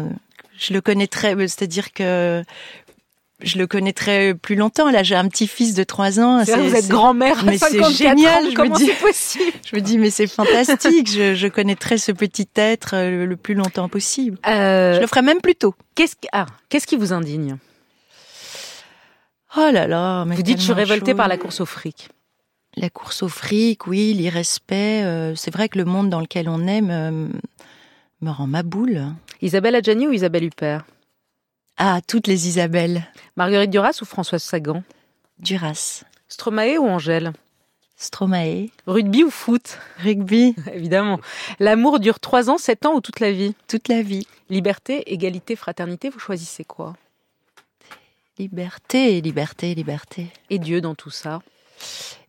euh, 0.03 0.09
Je 0.57 0.73
le 0.73 0.81
connaîtrais, 0.81 1.35
euh, 1.35 1.47
c'est-à-dire 1.47 1.91
que 1.93 2.43
je 3.41 3.57
le 3.57 3.67
connaîtrais 3.67 4.33
plus 4.33 4.55
longtemps. 4.55 4.89
Là, 4.89 5.03
j'ai 5.03 5.15
un 5.15 5.27
petit-fils 5.27 5.73
de 5.73 5.83
3 5.83 6.19
ans. 6.19 6.43
C'est 6.45 6.55
Vous 6.57 6.75
êtes 6.75 6.87
grand-mère 6.87 7.43
mais 7.45 7.57
c'est 7.57 7.79
54 7.79 7.91
génial, 7.95 8.35
ans, 8.45 8.45
je 8.45 8.49
me 8.51 8.55
Comment 8.55 8.75
c'est 8.75 8.93
possible 8.99 9.51
Je 9.69 9.75
me 9.75 9.81
dis, 9.81 9.97
mais 9.97 10.09
c'est 10.09 10.27
fantastique. 10.27 11.09
je, 11.11 11.35
je 11.35 11.47
connaîtrais 11.47 11.97
ce 11.97 12.11
petit 12.11 12.47
être 12.55 12.95
euh, 12.95 13.09
le, 13.11 13.25
le 13.25 13.35
plus 13.37 13.53
longtemps 13.55 13.89
possible. 13.89 14.37
Euh, 14.47 14.95
Je 14.95 15.01
le 15.01 15.07
ferai 15.07 15.21
même 15.21 15.41
plus 15.41 15.55
tôt. 15.55 15.75
Qu'est-ce 15.95 16.15
qui, 16.15 16.27
ah, 16.31 16.45
qu'est-ce 16.69 16.87
qui 16.87 16.95
vous 16.95 17.11
indigne 17.13 17.57
Oh 19.57 19.69
là 19.71 19.87
là, 19.87 20.25
mais 20.25 20.35
Vous 20.35 20.41
dites, 20.41 20.59
je 20.59 20.63
suis 20.63 20.73
révoltée 20.73 21.13
par 21.13 21.27
la 21.27 21.37
course 21.37 21.61
au 21.61 21.65
fric. 21.65 22.09
La 22.77 22.89
course 22.89 23.23
au 23.23 23.29
fric, 23.29 23.87
oui, 23.87 24.13
l'irrespect. 24.13 25.03
euh, 25.05 25.33
c'est 25.35 25.51
vrai 25.53 25.69
que 25.69 25.77
le 25.77 25.85
monde 25.85 26.09
dans 26.09 26.19
lequel 26.19 26.49
on 26.49 26.67
est 26.67 26.81
me, 26.81 27.29
me 28.21 28.29
rend 28.31 28.47
ma 28.47 28.63
boule. 28.63 29.05
Isabelle 29.41 29.75
Adjani 29.75 30.07
ou 30.07 30.11
Isabelle 30.11 30.43
Huppert? 30.43 30.85
Ah, 31.77 31.99
toutes 32.07 32.27
les 32.27 32.47
Isabelles. 32.47 33.05
Marguerite 33.35 33.69
Duras 33.69 33.99
ou 34.01 34.05
Françoise 34.05 34.43
Sagan? 34.43 34.83
Duras, 35.39 36.05
Stromae 36.29 36.77
ou 36.77 36.87
Angèle? 36.87 37.33
Stromae, 37.97 38.69
Rugby 38.87 39.23
ou 39.23 39.29
foot? 39.29 39.77
Rugby, 40.01 40.55
Évidemment. 40.73 41.19
L'amour 41.59 41.99
dure 41.99 42.19
3 42.19 42.49
ans, 42.49 42.57
7 42.57 42.85
ans 42.85 42.95
ou 42.95 43.01
toute 43.01 43.19
la 43.19 43.31
vie? 43.31 43.55
Toute 43.67 43.89
la 43.89 44.01
vie. 44.01 44.25
Liberté, 44.49 45.11
égalité, 45.11 45.55
fraternité, 45.55 46.09
vous 46.09 46.19
choisissez 46.19 46.63
quoi? 46.63 46.95
Liberté, 48.37 49.21
liberté, 49.21 49.73
liberté. 49.75 50.27
Et 50.49 50.59
Dieu 50.59 50.81
dans 50.81 50.95
tout 50.95 51.09
ça? 51.09 51.41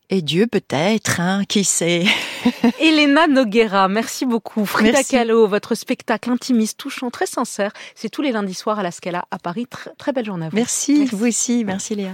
Et 0.09 0.23
Dieu 0.23 0.47
peut-être, 0.47 1.21
hein, 1.21 1.43
qui 1.49 1.65
sait. 1.65 2.05
Elena 2.81 3.27
Noguera, 3.27 3.89
merci 3.89 4.25
beaucoup. 4.25 4.65
Frida 4.65 4.93
Merci. 4.93 5.11
Kahlo, 5.11 5.49
votre 5.49 5.75
spectacle 5.75 6.31
intimiste, 6.31 6.79
touchant, 6.79 7.11
très 7.11 7.27
sincère. 7.27 7.73
C'est 7.97 8.09
tous 8.09 8.23
les 8.23 8.31
lundis 8.31 8.55
soirs 8.55 8.79
à 8.79 8.85
la 8.85 8.93
Scala 8.93 9.25
à 9.33 9.39
Paris. 9.41 9.67
Très, 9.69 9.91
très 9.99 10.13
belle 10.13 10.27
journée 10.27 10.47
à 10.47 10.49
vous. 10.51 10.57
Merci, 10.57 11.07
vous 11.07 11.27
aussi, 11.27 11.65
merci 11.65 11.97
Léa. 11.97 12.13